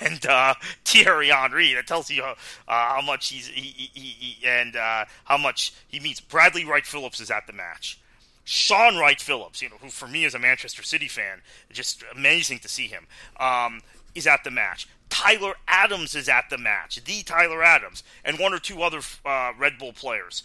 [0.00, 1.74] and uh, Thierry Henry.
[1.74, 2.34] That tells you uh,
[2.66, 6.20] how much he's he, he, he and uh, how much he means.
[6.20, 7.98] Bradley Wright Phillips is at the match.
[8.44, 12.58] Shaun Wright Phillips, you know, who for me as a Manchester City fan, just amazing
[12.60, 13.06] to see him,
[13.38, 13.80] um,
[14.14, 14.88] is at the match.
[15.08, 19.52] Tyler Adams is at the match, the Tyler Adams, and one or two other uh,
[19.58, 20.42] Red Bull players,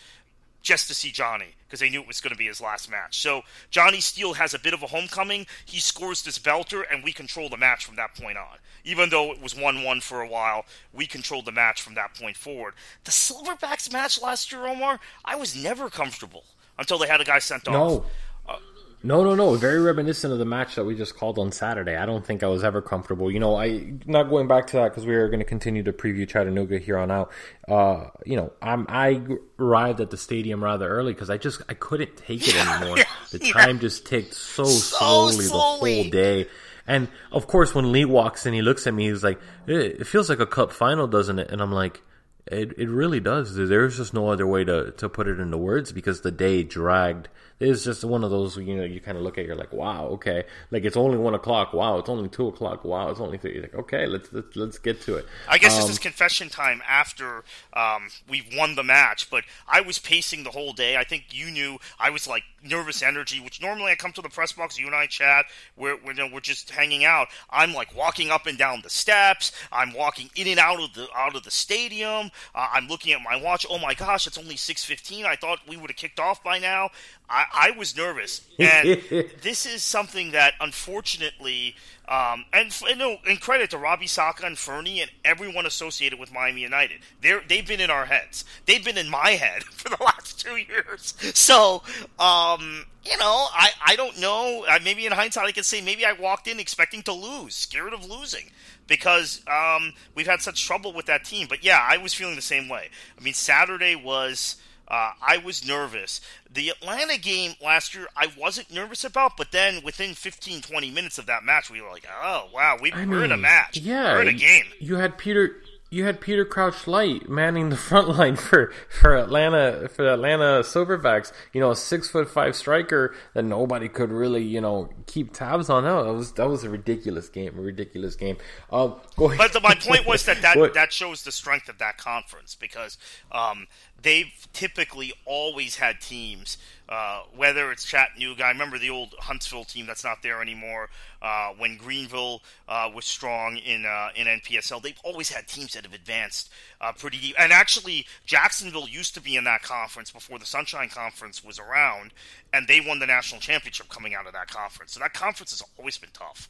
[0.62, 3.18] just to see Johnny because they knew it was going to be his last match.
[3.20, 5.46] So Johnny Steele has a bit of a homecoming.
[5.66, 8.58] He scores this belter, and we control the match from that point on.
[8.84, 12.38] Even though it was one-one for a while, we controlled the match from that point
[12.38, 12.76] forward.
[13.04, 16.46] The Silverbacks match last year, Omar, I was never comfortable
[16.78, 17.74] until they had a guy sent no.
[17.74, 18.06] off.
[18.48, 18.58] Uh,
[19.04, 19.54] no, no, no.
[19.56, 21.96] Very reminiscent of the match that we just called on Saturday.
[21.96, 23.32] I don't think I was ever comfortable.
[23.32, 25.94] You know, I not going back to that because we are going to continue to
[25.94, 27.32] preview Chattanooga here on out.
[27.68, 29.22] Uh, you know, I'm I
[29.60, 32.98] arrived at the stadium rather early because I just I couldn't take it anymore.
[33.32, 36.50] the time just ticked so, so slowly, slowly, the whole day.
[36.88, 39.10] And of course, when Lee walks in, he looks at me.
[39.10, 42.02] He's like, "It feels like a cup final, doesn't it?" And I'm like.
[42.48, 43.56] It it really does.
[43.56, 47.28] There's just no other way to, to put it into words because the day dragged.
[47.60, 50.08] It's just one of those you know you kind of look at you're like wow
[50.10, 50.44] okay.
[50.70, 51.74] Like it's only one o'clock.
[51.74, 52.84] Wow it's only two o'clock.
[52.84, 53.54] Wow it's only three.
[53.54, 55.26] You're like okay let's let's, let's get to it.
[55.50, 59.82] I guess um, this is confession time after um, we've won the match but i
[59.82, 60.98] was pacing the whole day.
[60.98, 61.80] I think you knew.
[62.00, 64.96] I was like nervous energy which normally i come to the press box you and
[64.96, 65.46] i chat
[65.78, 67.28] we're, we're, you know, we're just hanging out.
[67.50, 69.52] I'm like walking up and down the steps.
[69.72, 72.32] I'm walking in and out of the out of the stadium.
[72.54, 73.66] Uh, i'm looking at my watch.
[73.70, 76.90] Oh my gosh it's only 6.15 i thought we would have kicked off by now.
[77.30, 79.02] I, I was nervous, and
[79.42, 81.76] this is something that unfortunately,
[82.08, 86.62] um, and know, in credit to Robbie Saka and Fernie and everyone associated with Miami
[86.62, 88.46] United, they they've been in our heads.
[88.66, 91.16] They've been in my head for the last two years.
[91.34, 91.82] So,
[92.20, 94.66] um, you know, I I don't know.
[94.84, 98.08] Maybe in hindsight, I could say maybe I walked in expecting to lose, scared of
[98.08, 98.52] losing
[98.88, 101.48] because um, we've had such trouble with that team.
[101.50, 102.90] But yeah, I was feeling the same way.
[103.18, 104.58] I mean, Saturday was
[104.88, 106.22] uh, I was nervous.
[106.52, 111.18] The Atlanta game last year, I wasn't nervous about, but then within 15, 20 minutes
[111.18, 113.78] of that match, we were like, oh, wow, we, are in a match.
[113.78, 114.14] Yeah.
[114.14, 114.66] We're in a game.
[114.80, 115.62] You had Peter
[115.96, 121.32] you had Peter Crouch Light manning the front line for, for Atlanta for Atlanta Silverbacks.
[121.54, 125.70] You know, a six foot five striker that nobody could really you know keep tabs
[125.70, 125.86] on.
[125.86, 128.36] No, that was that was a ridiculous game, a ridiculous game.
[128.72, 132.56] Um, but the, my point was that that, that shows the strength of that conference
[132.56, 132.98] because
[133.32, 133.68] um,
[134.02, 138.44] they've typically always had teams, uh, whether it's Chattanooga.
[138.44, 140.90] I remember the old Huntsville team that's not there anymore.
[141.22, 145.84] Uh, when Greenville uh, was strong in uh, in NPSL, they've always had teams that
[145.84, 147.36] have advanced uh, pretty deep.
[147.40, 152.12] And actually, Jacksonville used to be in that conference before the Sunshine Conference was around,
[152.54, 154.94] and they won the national championship coming out of that conference.
[154.94, 156.50] So that conference has always been tough.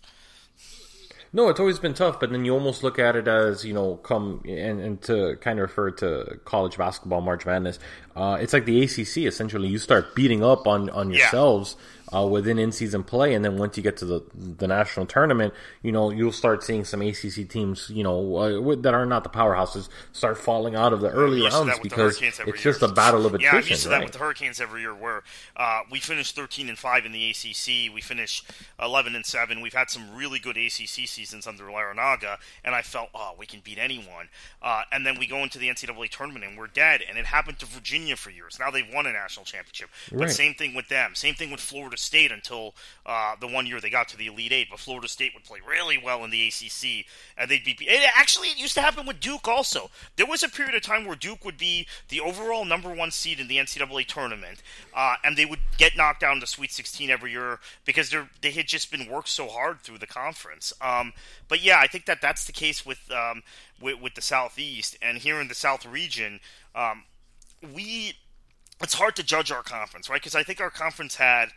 [1.35, 3.97] No, it's always been tough, but then you almost look at it as you know,
[3.97, 7.77] come and, and to kind of refer to college basketball, March Madness.
[8.15, 9.17] Uh, it's like the ACC.
[9.17, 11.75] Essentially, you start beating up on on yourselves.
[12.13, 15.53] Uh, within in season play, and then once you get to the the national tournament,
[15.81, 19.29] you know you'll start seeing some ACC teams, you know, uh, that are not the
[19.29, 22.55] powerhouses, start falling out of the early rounds because it's year.
[22.55, 23.53] just a battle of attrition.
[23.53, 23.97] Yeah, I'm used to right?
[23.99, 25.23] that with the Hurricanes every year, where
[25.57, 28.49] uh, we finished 13 and five in the ACC, we finished
[28.81, 29.61] 11 and seven.
[29.61, 33.61] We've had some really good ACC seasons under Larranaga, and I felt, oh, we can
[33.63, 34.29] beat anyone.
[34.61, 37.01] Uh, and then we go into the NCAA tournament and we're dead.
[37.07, 38.57] And it happened to Virginia for years.
[38.59, 40.29] Now they've won a national championship, but right.
[40.29, 41.15] same thing with them.
[41.15, 44.27] Same thing with Florida Florida State until uh, the one year they got to the
[44.27, 44.67] Elite Eight.
[44.69, 47.05] But Florida State would play really well in the ACC,
[47.37, 47.75] and they'd be.
[47.81, 49.89] It, actually, it used to happen with Duke also.
[50.15, 53.39] There was a period of time where Duke would be the overall number one seed
[53.39, 54.61] in the NCAA tournament,
[54.93, 58.67] uh, and they would get knocked down to Sweet 16 every year because they had
[58.67, 60.73] just been worked so hard through the conference.
[60.81, 61.13] Um,
[61.47, 63.43] but yeah, I think that that's the case with um,
[63.81, 66.39] with, with the Southeast, and here in the South region.
[66.75, 67.03] Um,
[67.73, 68.15] we
[68.81, 70.21] it's hard to judge our conference, right?
[70.21, 71.49] Because I think our conference had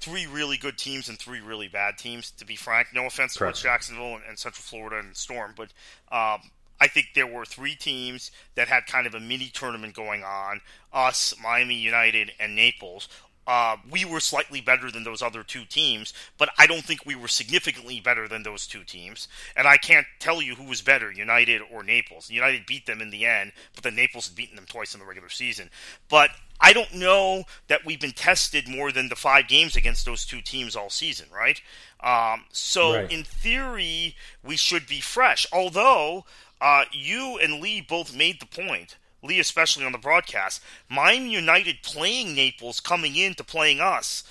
[0.00, 2.30] three really good teams and three really bad teams.
[2.32, 5.72] To be frank, no offense to Jacksonville and, and, Central Florida and Storm, but
[6.10, 10.24] um, I think there were three teams that had kind of a mini tournament going
[10.24, 10.60] on:
[10.92, 13.08] us, Miami United, and Naples.
[13.50, 17.16] Uh, we were slightly better than those other two teams, but I don't think we
[17.16, 19.26] were significantly better than those two teams.
[19.56, 22.30] And I can't tell you who was better, United or Naples.
[22.30, 25.06] United beat them in the end, but then Naples had beaten them twice in the
[25.06, 25.68] regular season.
[26.08, 26.30] But
[26.60, 30.42] I don't know that we've been tested more than the five games against those two
[30.42, 31.60] teams all season, right?
[32.04, 33.10] Um, so right.
[33.10, 35.44] in theory, we should be fresh.
[35.52, 36.24] Although
[36.60, 41.82] uh, you and Lee both made the point Lee especially on the broadcast, Miami United
[41.82, 44.24] playing Naples coming into playing us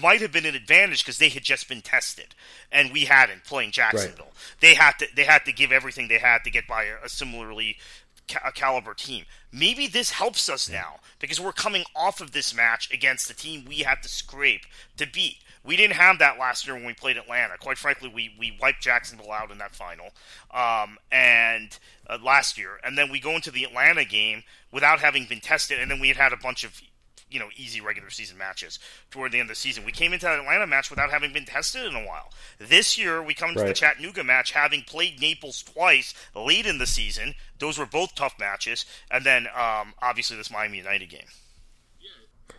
[0.00, 2.34] might have been an advantage because they had just been tested
[2.70, 4.26] and we hadn't playing Jacksonville.
[4.26, 4.60] Right.
[4.60, 7.08] They had to they had to give everything they had to get by a, a
[7.08, 7.76] similarly
[8.28, 9.24] ca- caliber team.
[9.52, 13.64] Maybe this helps us now because we're coming off of this match against the team
[13.66, 14.66] we had to scrape
[14.96, 15.38] to beat.
[15.68, 17.58] We didn't have that last year when we played Atlanta.
[17.58, 20.06] Quite frankly, we, we wiped Jacksonville out in that final,
[20.50, 25.26] um, and uh, last year, and then we go into the Atlanta game without having
[25.26, 26.80] been tested, and then we had had a bunch of
[27.30, 28.78] you know easy regular season matches
[29.10, 29.84] toward the end of the season.
[29.84, 32.32] We came into that Atlanta match without having been tested in a while.
[32.58, 33.68] This year, we come into right.
[33.68, 37.34] the Chattanooga match having played Naples twice late in the season.
[37.58, 41.28] Those were both tough matches, and then um, obviously this Miami United game.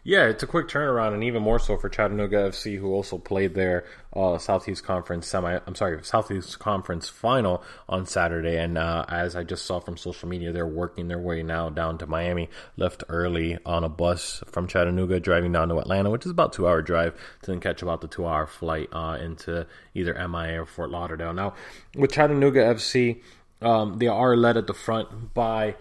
[0.04, 3.54] Yeah, it's a quick turnaround, and even more so for Chattanooga FC, who also played
[3.54, 3.86] their
[4.16, 5.60] uh, Southeast Conference semi.
[5.68, 8.58] I'm sorry, Southeast Conference final on Saturday.
[8.58, 11.98] And uh, as I just saw from social media, they're working their way now down
[11.98, 12.50] to Miami.
[12.78, 16.68] Left early on a bus from Chattanooga, driving down to Atlanta, which is about two
[16.68, 20.66] hour drive, to then catch about the two hour flight uh, into either MIA or
[20.66, 21.34] Fort Lauderdale.
[21.34, 21.56] Now,
[21.96, 23.22] with Chattanooga FC,
[23.62, 25.76] um, they are led at the front by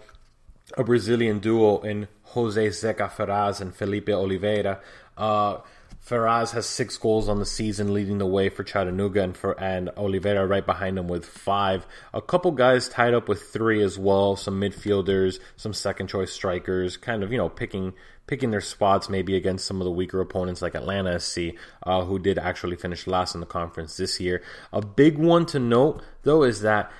[0.77, 4.79] a Brazilian duo in Jose Zeca Ferraz and Felipe Oliveira.
[5.17, 5.57] Uh,
[6.05, 9.89] Ferraz has six goals on the season, leading the way for Chattanooga, and for and
[9.97, 11.85] Oliveira right behind him with five.
[12.13, 14.35] A couple guys tied up with three as well.
[14.35, 17.93] Some midfielders, some second choice strikers, kind of you know picking
[18.25, 21.39] picking their spots maybe against some of the weaker opponents like Atlanta SC,
[21.83, 24.41] uh, who did actually finish last in the conference this year.
[24.71, 26.91] A big one to note though is that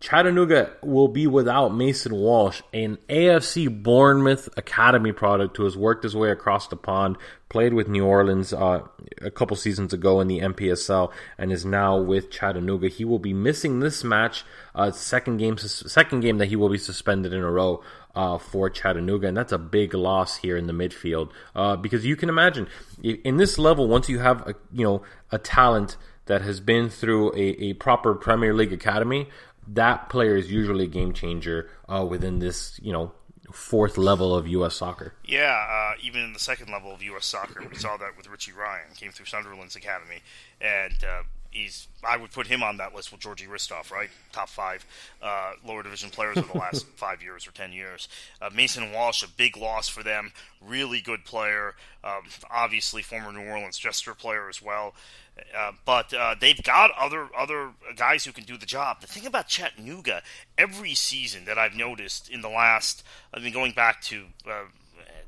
[0.00, 6.14] Chattanooga will be without Mason Walsh, an AFC Bournemouth Academy product who has worked his
[6.14, 7.16] way across the pond,
[7.48, 8.82] played with New Orleans uh,
[9.22, 12.88] a couple seasons ago in the NPSL, and is now with Chattanooga.
[12.88, 14.44] He will be missing this match,
[14.74, 17.82] uh, second game, second game that he will be suspended in a row
[18.14, 22.16] uh, for Chattanooga, and that's a big loss here in the midfield uh, because you
[22.16, 22.66] can imagine
[23.02, 27.32] in this level once you have a you know a talent that has been through
[27.34, 29.28] a, a proper Premier League academy
[29.68, 33.12] that player is usually a game changer uh, within this, you know,
[33.52, 34.76] fourth level of U.S.
[34.76, 35.14] soccer.
[35.24, 37.26] Yeah, uh, even in the second level of U.S.
[37.26, 40.22] soccer, we saw that with Richie Ryan, came through Sunderland's academy,
[40.60, 41.22] and uh,
[41.56, 44.10] he's I would put him on that list with Georgi Hristov, right?
[44.32, 44.86] Top five
[45.22, 48.08] uh, lower division players of the last five years or ten years.
[48.40, 53.48] Uh, Mason Walsh, a big loss for them, really good player, um, obviously former New
[53.48, 54.94] Orleans Jester player as well.
[55.54, 59.00] Uh, but uh, they've got other other guys who can do the job.
[59.00, 60.22] The thing about Chattanooga,
[60.56, 63.02] every season that I've noticed in the last,
[63.34, 64.64] I mean, going back to uh,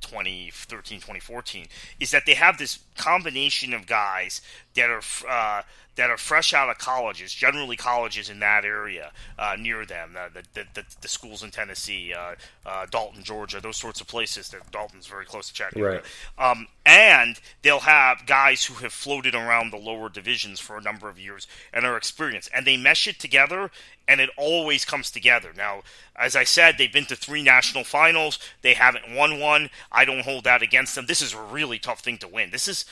[0.00, 1.66] 2013, 2014,
[2.00, 4.40] is that they have this combination of guys
[4.74, 5.62] that are uh,
[5.98, 10.28] that are fresh out of colleges, generally colleges in that area uh, near them, uh,
[10.32, 14.48] the, the, the, the, schools in Tennessee, uh, uh, Dalton, Georgia, those sorts of places.
[14.50, 16.02] That Dalton's very close to Chattanooga.
[16.38, 16.50] Right.
[16.50, 21.08] Um, and they'll have guys who have floated around the lower divisions for a number
[21.08, 23.68] of years and are experienced, and they mesh it together,
[24.06, 25.50] and it always comes together.
[25.56, 25.82] Now,
[26.14, 28.38] as I said, they've been to three national finals.
[28.62, 29.68] They haven't won one.
[29.90, 31.06] I don't hold that against them.
[31.06, 32.50] This is a really tough thing to win.
[32.50, 32.84] This is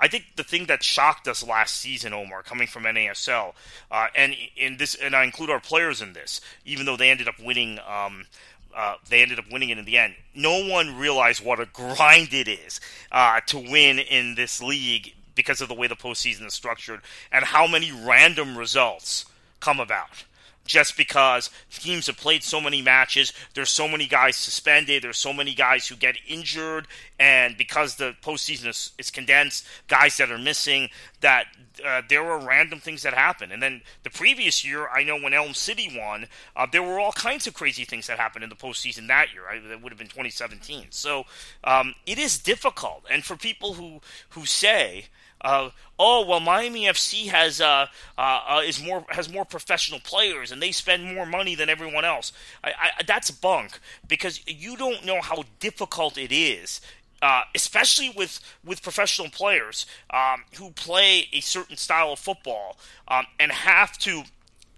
[0.00, 3.52] I think the thing that shocked us last season, Omar, coming from NASL,
[3.90, 7.28] uh, and in this, and I include our players in this, even though they ended
[7.28, 7.78] up winning.
[7.86, 8.26] Um,
[8.74, 10.14] uh, they ended up winning it in the end.
[10.32, 12.80] No one realized what a grind it is
[13.10, 17.00] uh, to win in this league because of the way the postseason is structured
[17.32, 19.24] and how many random results
[19.58, 20.24] come about.
[20.66, 23.32] Just because teams have played so many matches.
[23.54, 25.02] There's so many guys suspended.
[25.02, 26.86] There's so many guys who get injured,
[27.18, 30.90] and because the postseason is, is condensed, guys that are missing,
[31.20, 31.46] that
[31.84, 33.52] uh, there were random things that happen.
[33.52, 37.12] And then the previous year, I know when Elm City won, uh, there were all
[37.12, 39.44] kinds of crazy things that happened in the postseason that year.
[39.44, 39.66] Right?
[39.66, 40.86] That would have been 2017.
[40.90, 41.24] So
[41.64, 43.04] um, it is difficult.
[43.10, 44.00] And for people who
[44.30, 45.06] who say
[45.42, 47.86] uh, oh well, Miami FC has uh,
[48.18, 52.04] uh, uh, is more has more professional players and they spend more money than everyone
[52.04, 52.32] else.
[52.62, 56.80] I, I, that's bunk because you don't know how difficult it is.
[57.22, 62.78] Uh, especially with, with professional players um, who play a certain style of football
[63.08, 64.22] um, and have to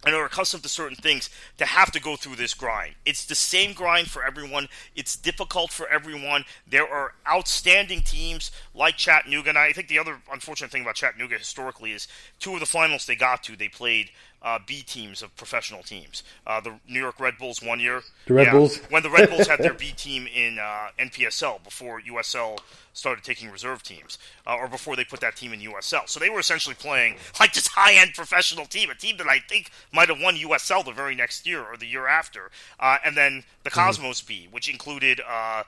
[0.04, 2.94] and are accustomed to certain things to have to go through this grind.
[3.04, 4.68] It's the same grind for everyone.
[4.96, 6.44] It's difficult for everyone.
[6.66, 11.38] There are outstanding teams like Chattanooga, and I think the other unfortunate thing about Chattanooga
[11.38, 14.10] historically is two of the finals they got to, they played
[14.42, 16.22] uh, B teams of professional teams.
[16.46, 18.02] Uh, the New York Red Bulls one year.
[18.26, 18.76] The Red yeah, Bulls?
[18.90, 22.58] when the Red Bulls had their B team in uh, NPSL before USL
[22.94, 26.08] started taking reserve teams, uh, or before they put that team in USL.
[26.08, 29.38] So they were essentially playing like this high end professional team, a team that I
[29.38, 32.50] think might have won USL the very next year or the year after.
[32.78, 33.80] Uh, and then the mm-hmm.
[33.80, 34.28] Cosmos mm-hmm.
[34.28, 35.62] B, which included uh,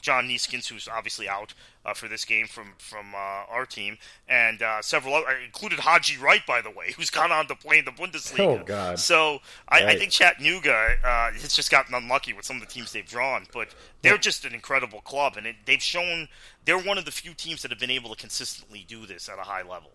[0.00, 1.54] John Neeskens, who's obviously out
[1.88, 3.96] uh, for this game from from uh, our team,
[4.28, 7.78] and uh, several other, included Haji Wright, by the way, who's gone on to play
[7.78, 8.60] in the Bundesliga.
[8.60, 8.98] Oh God!
[8.98, 9.96] So I, right.
[9.96, 13.46] I think Chattanooga uh, has just gotten unlucky with some of the teams they've drawn,
[13.52, 14.18] but they're yeah.
[14.18, 16.28] just an incredible club, and it, they've shown
[16.64, 19.38] they're one of the few teams that have been able to consistently do this at
[19.38, 19.92] a high level.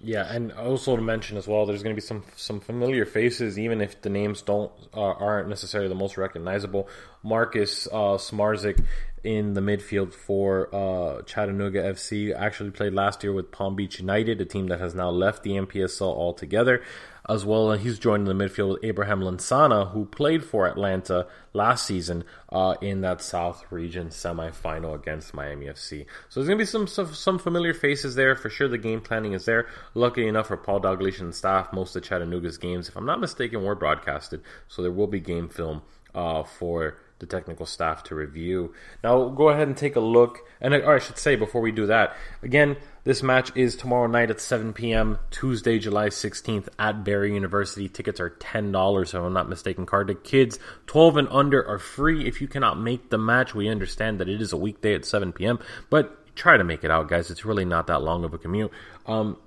[0.00, 3.58] Yeah, and also to mention as well, there's going to be some some familiar faces,
[3.58, 6.88] even if the names don't uh, aren't necessarily the most recognizable.
[7.24, 8.84] Marcus uh, Smarzik
[9.24, 12.32] in the midfield for uh, Chattanooga FC.
[12.32, 15.50] Actually played last year with Palm Beach United, a team that has now left the
[15.50, 16.82] NPSL altogether.
[17.28, 21.26] As well, and he's joined in the midfield with Abraham Lansana, who played for Atlanta
[21.52, 26.06] last season uh, in that South Region semifinal against Miami FC.
[26.30, 28.66] So there's going to be some, some, some familiar faces there for sure.
[28.66, 29.68] The game planning is there.
[29.92, 33.62] Lucky enough for Paul Dalglish and staff, most of Chattanooga's games, if I'm not mistaken,
[33.62, 34.40] were broadcasted.
[34.68, 35.82] So there will be game film
[36.14, 38.74] uh, for the technical staff to review.
[39.02, 40.38] Now, go ahead and take a look.
[40.60, 42.76] And or I should say before we do that, again,
[43.08, 45.18] this match is tomorrow night at 7 p.m.
[45.30, 47.88] Tuesday, July 16th at Barry University.
[47.88, 49.86] Tickets are ten dollars, if I'm not mistaken.
[49.86, 52.28] Card to kids 12 and under are free.
[52.28, 55.32] If you cannot make the match, we understand that it is a weekday at 7
[55.32, 55.58] p.m.
[55.88, 57.30] But try to make it out, guys.
[57.30, 58.72] It's really not that long of a commute.
[59.06, 59.38] Um,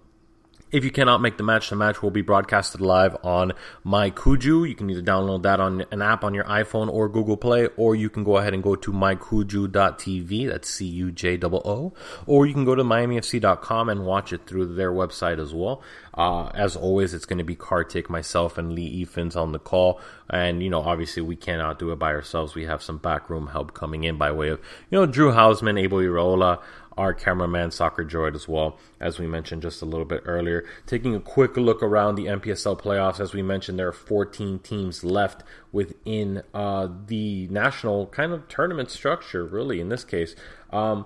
[0.72, 3.54] if you cannot make the match, the match will be broadcasted live on
[3.86, 4.68] MyCujoo.
[4.68, 7.96] You can either download that on an app on your iPhone or Google Play, or
[7.96, 10.48] you can go ahead and go to mycujoo.tv.
[10.48, 11.94] That's C U J O O.
[12.26, 15.82] Or you can go to miamifc.com and watch it through their website as well.
[16.14, 20.00] Uh, as always, it's going to be Kartik, myself, and Lee Evans on the call.
[20.30, 22.56] And, you know, obviously we cannot do it by ourselves.
[22.56, 24.60] We have some backroom help coming in by way of,
[24.90, 26.62] you know, Drew Hausman, Abel Irola,
[26.98, 30.66] our cameraman Soccer Droid as well, as we mentioned just a little bit earlier.
[30.86, 35.04] Taking a quick look around the NPSL playoffs, as we mentioned, there are 14 teams
[35.04, 40.36] left within uh, the national kind of tournament structure, really, in this case.
[40.72, 41.06] Um,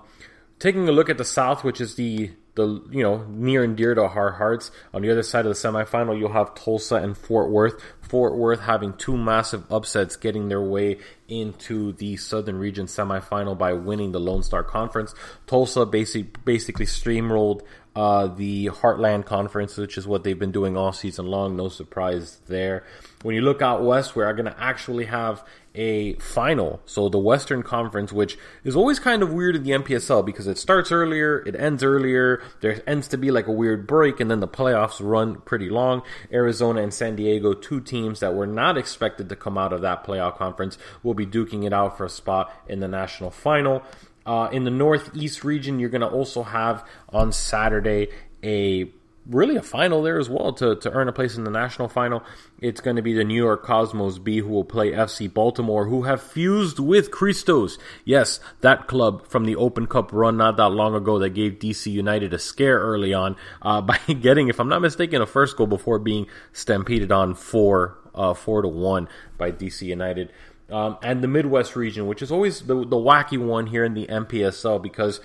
[0.58, 3.94] taking a look at the South, which is the the you know near and dear
[3.94, 4.70] to our hearts.
[4.92, 7.80] On the other side of the semifinal, you'll have Tulsa and Fort Worth.
[8.00, 13.72] Fort Worth having two massive upsets, getting their way into the Southern Region semifinal by
[13.72, 15.14] winning the Lone Star Conference.
[15.46, 17.62] Tulsa basically basically steamrolled
[17.94, 21.56] uh, the Heartland Conference, which is what they've been doing all season long.
[21.56, 22.84] No surprise there.
[23.26, 25.42] When you look out west, we're going to actually have
[25.74, 26.80] a final.
[26.86, 30.58] So the Western Conference, which is always kind of weird in the NPSL because it
[30.58, 34.38] starts earlier, it ends earlier, there ends to be like a weird break, and then
[34.38, 36.02] the playoffs run pretty long.
[36.32, 40.06] Arizona and San Diego, two teams that were not expected to come out of that
[40.06, 43.82] playoff conference, will be duking it out for a spot in the national final.
[44.24, 48.06] Uh, in the Northeast region, you're going to also have on Saturday
[48.44, 48.84] a
[49.28, 52.22] really a final there as well to, to earn a place in the national final.
[52.60, 56.02] It's going to be the New York Cosmos B who will play FC Baltimore, who
[56.02, 57.78] have fused with Christos.
[58.04, 61.90] Yes, that club from the Open Cup run not that long ago that gave DC
[61.90, 65.66] United a scare early on uh, by getting, if I'm not mistaken, a first goal
[65.66, 70.32] before being stampeded on four uh, four to one by DC United.
[70.70, 74.06] Um, and the Midwest region, which is always the, the wacky one here in the
[74.06, 75.20] NPSL because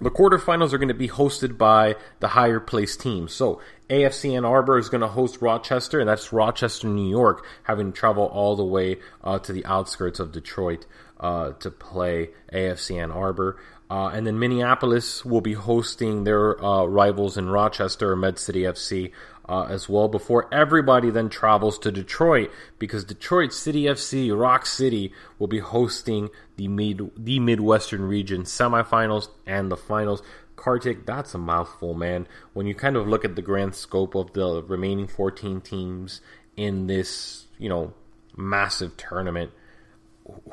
[0.00, 3.32] the quarterfinals are going to be hosted by the higher placed teams.
[3.32, 7.92] So AFC Ann Arbor is going to host Rochester, and that's Rochester, New York, having
[7.92, 10.86] to travel all the way uh, to the outskirts of Detroit.
[11.20, 13.60] uh, to play AFC Ann Arbor.
[13.90, 19.12] Uh, and then Minneapolis will be hosting their uh, rivals in Rochester, Med City FC,
[19.50, 20.06] uh, as well.
[20.06, 26.30] Before everybody then travels to Detroit, because Detroit City FC, Rock City, will be hosting
[26.56, 30.22] the mid the Midwestern Region semifinals and the finals.
[30.54, 32.28] Kartik, that's a mouthful, man.
[32.52, 36.20] When you kind of look at the grand scope of the remaining 14 teams
[36.56, 37.94] in this, you know,
[38.36, 39.50] massive tournament,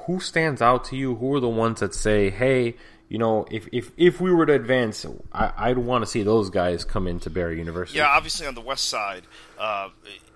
[0.05, 1.15] who stands out to you?
[1.15, 2.77] Who are the ones that say, hey,
[3.10, 6.49] you know, if if, if we were to advance, I, I'd want to see those
[6.49, 7.99] guys come into Barry University.
[7.99, 9.24] Yeah, obviously on the west side,
[9.58, 9.89] uh,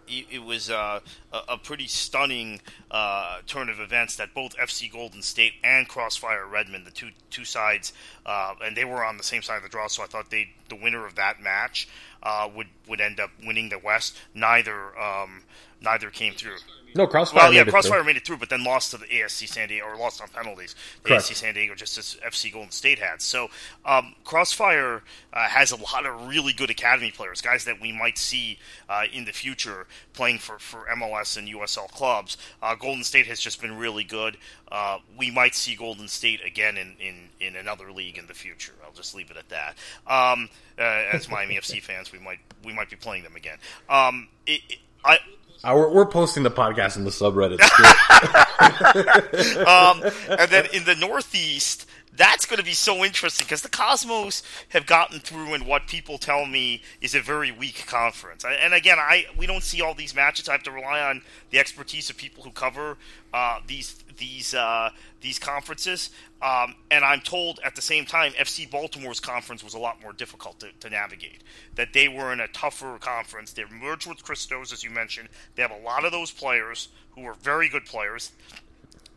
[0.08, 1.02] it, it, was uh,
[1.32, 6.46] a, a, pretty stunning uh, turn of events that both FC Golden State and Crossfire
[6.46, 7.94] Redmond, the two two sides,
[8.26, 9.88] uh, and they were on the same side of the draw.
[9.88, 11.88] So I thought they the winner of that match
[12.24, 14.18] uh, would would end up winning the West.
[14.34, 15.44] Neither um,
[15.82, 16.58] neither came through.
[16.94, 17.44] No, Crossfire.
[17.44, 19.96] Well, yeah, Crossfire made it through, but then lost to the ASC San Diego, or
[19.96, 20.76] lost on penalties.
[21.04, 23.22] The ASC San Diego, just as FC Golden State had.
[23.22, 23.50] So
[23.86, 28.18] um, Crossfire uh, has a lot of really good academy players, guys that we might
[28.18, 28.60] see
[28.90, 32.38] uh, in the future playing for, for MLS and USL clubs.
[32.62, 34.38] Uh, Golden State has just been really good.
[34.72, 38.74] Uh, we might see Golden State again in, in, in another league in the future.
[38.86, 39.76] I'll just leave it at that.
[40.08, 40.82] Um, uh,
[41.14, 43.58] as Miami FC fans, we might we might be playing them again.
[43.90, 45.20] Um, it, it, I
[45.64, 47.62] uh, we're, we're, posting the podcast in the subreddit.
[49.68, 50.02] um,
[50.40, 51.88] and then in the Northeast,
[52.22, 56.20] that's going to be so interesting because the Cosmos have gotten through in what people
[56.20, 58.46] tell me is a very weak conference.
[58.46, 60.48] And again, I we don't see all these matches.
[60.48, 62.98] I have to rely on the expertise of people who cover
[63.34, 64.92] uh, these these uh,
[65.22, 66.12] these conferences.
[66.44, 70.14] Um, and I'm told at the same time, FC Baltimore's conference was a lot more
[70.14, 71.44] difficult to, to navigate.
[71.74, 73.54] That they were in a tougher conference.
[73.54, 75.30] They're merged with Christos, as you mentioned.
[75.56, 78.32] They have a lot of those players who are very good players.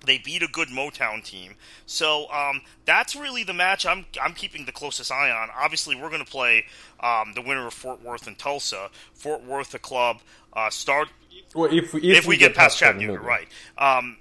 [0.05, 1.55] They beat a good Motown team,
[1.87, 5.49] so um, that's really the match I'm I'm keeping the closest eye on.
[5.57, 6.67] Obviously, we're going to play
[7.01, 8.91] um, the winner of Fort Worth and Tulsa.
[9.15, 10.21] Fort Worth, the club,
[10.53, 11.09] uh, start.
[11.55, 13.49] Well, if, if, if we, we, get, get past Chattanooga, right?
[13.79, 14.17] Um,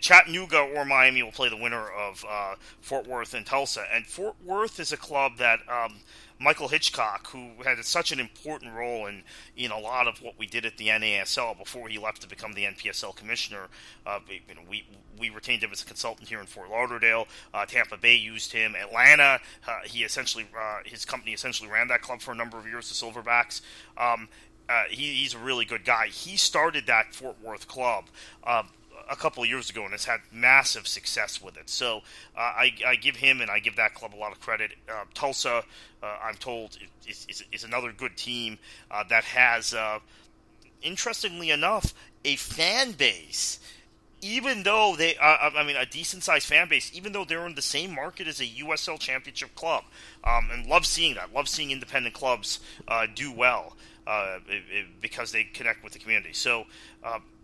[0.00, 3.84] Chattanooga or Miami will play the winner of uh, Fort Worth and Tulsa.
[3.92, 5.96] And Fort Worth is a club that um,
[6.40, 9.22] Michael Hitchcock, who had such an important role in
[9.56, 12.52] in a lot of what we did at the NASL before he left to become
[12.52, 13.68] the NPSL commissioner,
[14.06, 14.84] uh, you know, we
[15.18, 17.26] we retained him as a consultant here in Fort Lauderdale.
[17.52, 18.76] Uh, Tampa Bay used him.
[18.76, 22.66] Atlanta, uh, he essentially uh, his company essentially ran that club for a number of
[22.66, 23.60] years, the Silverbacks.
[23.96, 24.28] Um,
[24.68, 26.08] uh, he, he's a really good guy.
[26.08, 28.04] He started that Fort Worth club.
[28.44, 28.64] Uh,
[29.08, 31.68] a couple of years ago and has had massive success with it.
[31.70, 31.98] So
[32.36, 34.72] uh, I, I, give him and I give that club a lot of credit.
[34.88, 35.62] Uh, Tulsa,
[36.02, 38.58] uh, I'm told, is, is, is, another good team
[38.90, 40.00] uh, that has, uh,
[40.82, 41.94] interestingly enough,
[42.24, 43.60] a fan base.
[44.20, 47.62] Even though they, I mean, a decent sized fan base, even though they're in the
[47.62, 49.84] same market as a USL Championship club,
[50.24, 51.32] um, and love seeing that.
[51.32, 52.58] Love seeing independent clubs
[53.14, 53.76] do well
[54.08, 56.32] it, it, because they connect with the community.
[56.32, 56.64] So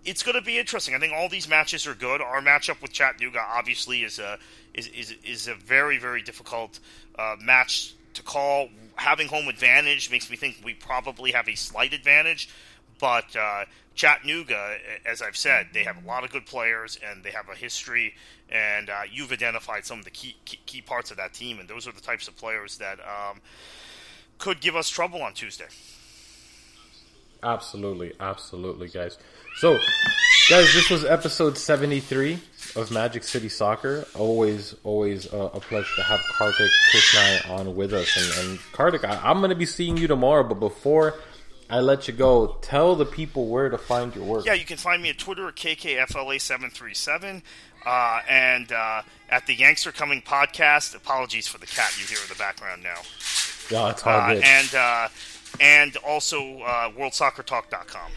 [0.05, 0.95] it's going to be interesting.
[0.95, 2.21] I think all these matches are good.
[2.21, 4.39] Our matchup with Chattanooga obviously is a
[4.75, 6.81] is is, is a very very difficult
[7.19, 8.69] uh, match to call.
[8.97, 12.49] Having home advantage makes me think we probably have a slight advantage,
[13.01, 14.77] but uh, Chattanooga,
[15.07, 18.15] as I've said, they have a lot of good players and they have a history.
[18.51, 21.89] And uh, you've identified some of the key, key, parts of that team, and those
[21.89, 23.41] are the types of players that um,
[24.39, 25.67] could give us trouble on Tuesday.
[27.43, 29.19] Absolutely, absolutely, guys.
[29.57, 29.79] So,
[30.51, 32.41] guys, this was episode 73
[32.75, 34.05] of Magic City Soccer.
[34.17, 38.17] Always, always uh, a pleasure to have Kartik, Chris, and I on with us.
[38.17, 41.15] And, and Kartik, I, am going to be seeing you tomorrow, but before
[41.71, 44.45] I let you go, tell the people where to find your work.
[44.45, 47.43] Yeah, you can find me at Twitter at KKFLA737.
[47.87, 50.97] Uh, and uh, at the Yanks Are Coming podcast.
[50.97, 52.97] Apologies for the cat you hear in the background now.
[53.71, 54.43] Yeah, it's all uh, good.
[54.43, 55.09] And, uh,
[55.61, 58.11] and also uh, WorldSoccerTalk.com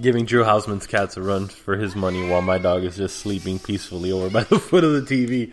[0.00, 3.58] giving Drew Hausman's cats a run for his money while my dog is just sleeping
[3.58, 5.52] peacefully over by the foot of the TV.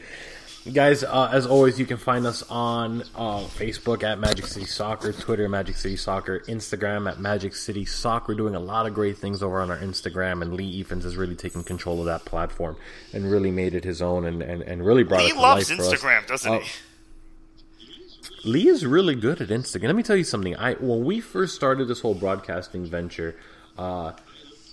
[0.71, 5.11] Guys, uh, as always, you can find us on uh, Facebook at Magic City Soccer,
[5.11, 8.31] Twitter Magic City Soccer, Instagram at Magic City Soccer.
[8.31, 11.17] We're doing a lot of great things over on our Instagram, and Lee Evans has
[11.17, 12.77] really taken control of that platform
[13.11, 15.69] and really made it his own and, and, and really brought Lee it to loves
[15.69, 16.69] life Instagram, doesn't uh, he?
[18.45, 19.87] Lee is really good at Instagram.
[19.87, 20.55] Let me tell you something.
[20.55, 23.35] I when we first started this whole broadcasting venture,
[23.77, 24.13] uh,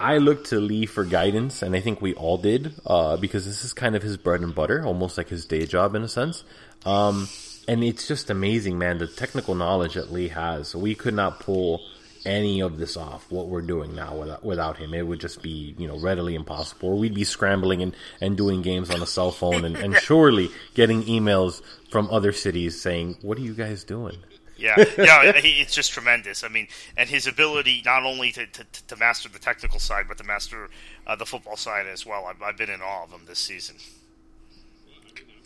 [0.01, 3.65] I looked to Lee for guidance, and I think we all did, uh, because this
[3.65, 6.43] is kind of his bread and butter, almost like his day job in a sense.
[6.87, 7.29] Um,
[7.69, 10.75] and it's just amazing, man, the technical knowledge that Lee has.
[10.75, 11.83] We could not pull
[12.25, 14.95] any of this off, what we're doing now without, without him.
[14.95, 16.91] It would just be, you know, readily impossible.
[16.91, 20.51] Or we'd be scrambling and, and doing games on a cell phone and, and surely
[20.75, 24.19] getting emails from other cities saying, what are you guys doing?
[24.61, 26.45] Yeah, yeah, it's just tremendous.
[26.45, 30.19] I mean, and his ability not only to, to, to master the technical side, but
[30.19, 30.69] to master
[31.07, 32.27] uh, the football side as well.
[32.27, 33.77] I've, I've, been in awe of him this season.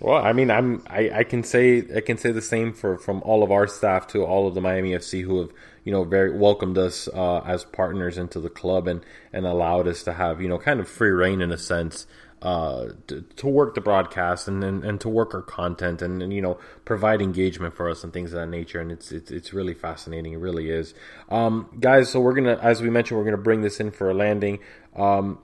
[0.01, 3.23] Well, I mean, I'm I, I can say I can say the same for from
[3.23, 5.51] all of our staff to all of the Miami FC who have
[5.85, 10.03] you know very welcomed us uh, as partners into the club and and allowed us
[10.03, 12.07] to have you know kind of free reign in a sense
[12.45, 16.31] uh, to, to, work the broadcast and, and, and to work our content and, and,
[16.31, 18.81] you know provide engagement for us and things of that nature.
[18.81, 20.35] And it's it's, it's really fascinating.
[20.35, 20.93] It really is.
[21.31, 24.15] Um, guys so we're gonna as we mentioned we're gonna bring this in for a
[24.15, 24.59] landing.
[24.95, 25.39] Um,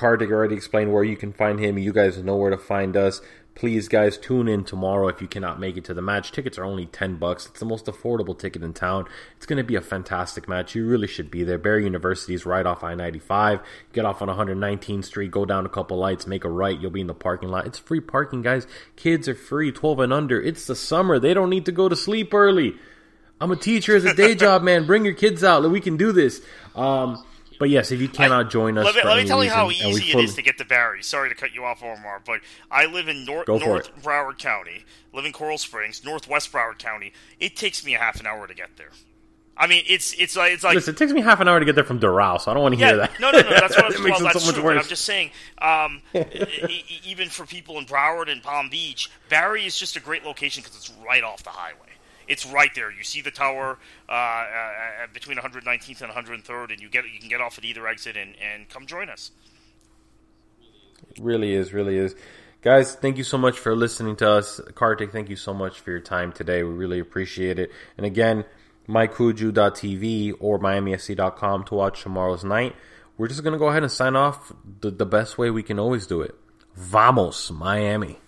[0.00, 1.76] already explained where you can find him.
[1.76, 3.20] You guys know where to find us
[3.58, 6.30] please guys tune in tomorrow if you cannot make it to the match.
[6.30, 7.46] Tickets are only 10 bucks.
[7.46, 9.06] It's the most affordable ticket in town.
[9.36, 10.76] It's going to be a fantastic match.
[10.76, 11.58] You really should be there.
[11.58, 13.60] Barry university is right off i-95
[13.92, 16.78] get off on 119th street go down a couple lights make a right.
[16.78, 17.66] You'll be in the parking lot.
[17.66, 18.68] It's free parking guys.
[18.94, 20.40] Kids are free 12 and under.
[20.40, 21.18] It's the summer.
[21.18, 22.76] They don't need to go to sleep early.
[23.40, 24.86] I'm a teacher as a day job man.
[24.86, 25.68] Bring your kids out.
[25.68, 26.40] We can do this.
[26.76, 27.24] Um,
[27.58, 29.70] but yes, if you cannot I, join us, let me, let me tell you how
[29.70, 31.02] easy it is to get to Barry.
[31.02, 32.40] Sorry to cut you off, Omar, but
[32.70, 37.12] I live in North, North Broward County, live in Coral Springs, Northwest Broward County.
[37.40, 38.90] It takes me a half an hour to get there.
[39.56, 40.76] I mean, it's it's like it's like.
[40.76, 42.62] Listen, it takes me half an hour to get there from Doral, so I don't
[42.62, 43.18] want to yeah, hear that.
[43.18, 43.50] No, no, no.
[43.50, 44.62] That's what I'm, well, that's so true.
[44.62, 46.00] But I'm just saying, um,
[47.04, 50.76] even for people in Broward and Palm Beach, Barry is just a great location because
[50.76, 51.88] it's right off the highway
[52.28, 52.92] it's right there.
[52.92, 54.46] You see the tower uh, uh,
[55.12, 58.34] between 119th and 103rd, and you get you can get off at either exit and,
[58.40, 59.32] and come join us.
[61.10, 62.14] It really is, really is.
[62.60, 64.60] Guys, thank you so much for listening to us.
[64.74, 66.62] Kartik, thank you so much for your time today.
[66.64, 67.70] We really appreciate it.
[67.96, 68.44] And again,
[68.88, 72.74] mycujoo.tv or miamifc.com to watch tomorrow's night.
[73.16, 75.78] We're just going to go ahead and sign off the, the best way we can
[75.78, 76.34] always do it.
[76.74, 78.18] Vamos, Miami.